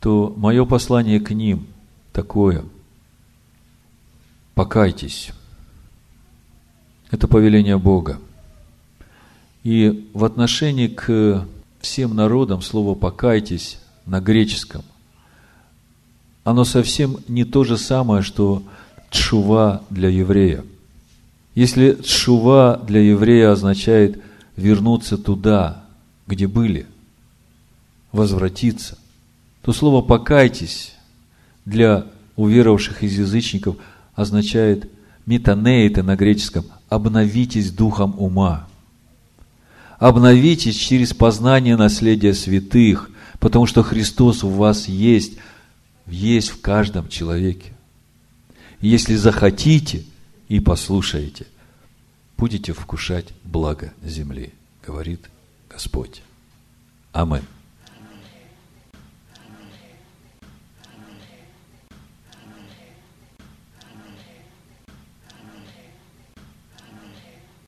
[0.00, 1.66] то мое послание к ним
[2.12, 2.64] такое.
[4.54, 5.30] Покайтесь.
[7.10, 8.18] Это повеление Бога.
[9.62, 11.46] И в отношении к
[11.80, 14.82] всем народам слово «покайтесь» на греческом,
[16.44, 18.62] оно совсем не то же самое, что
[19.10, 20.64] «тшува» для еврея.
[21.54, 24.20] Если «тшува» для еврея означает
[24.56, 25.84] вернуться туда,
[26.26, 26.86] где были,
[28.12, 28.98] возвратиться,
[29.62, 30.94] то слово «покайтесь»
[31.64, 32.06] для
[32.36, 33.76] уверовавших из язычников
[34.14, 34.90] означает
[35.26, 38.66] метанеита на греческом «обновитесь духом ума».
[39.98, 45.34] Обновитесь через познание наследия святых, потому что Христос у вас есть,
[46.06, 47.72] есть в каждом человеке.
[48.80, 50.04] если захотите
[50.48, 51.46] и послушаете,
[52.38, 54.54] будете вкушать благо земли,
[54.86, 55.28] говорит
[55.68, 56.22] Господь.
[57.12, 57.44] Аминь.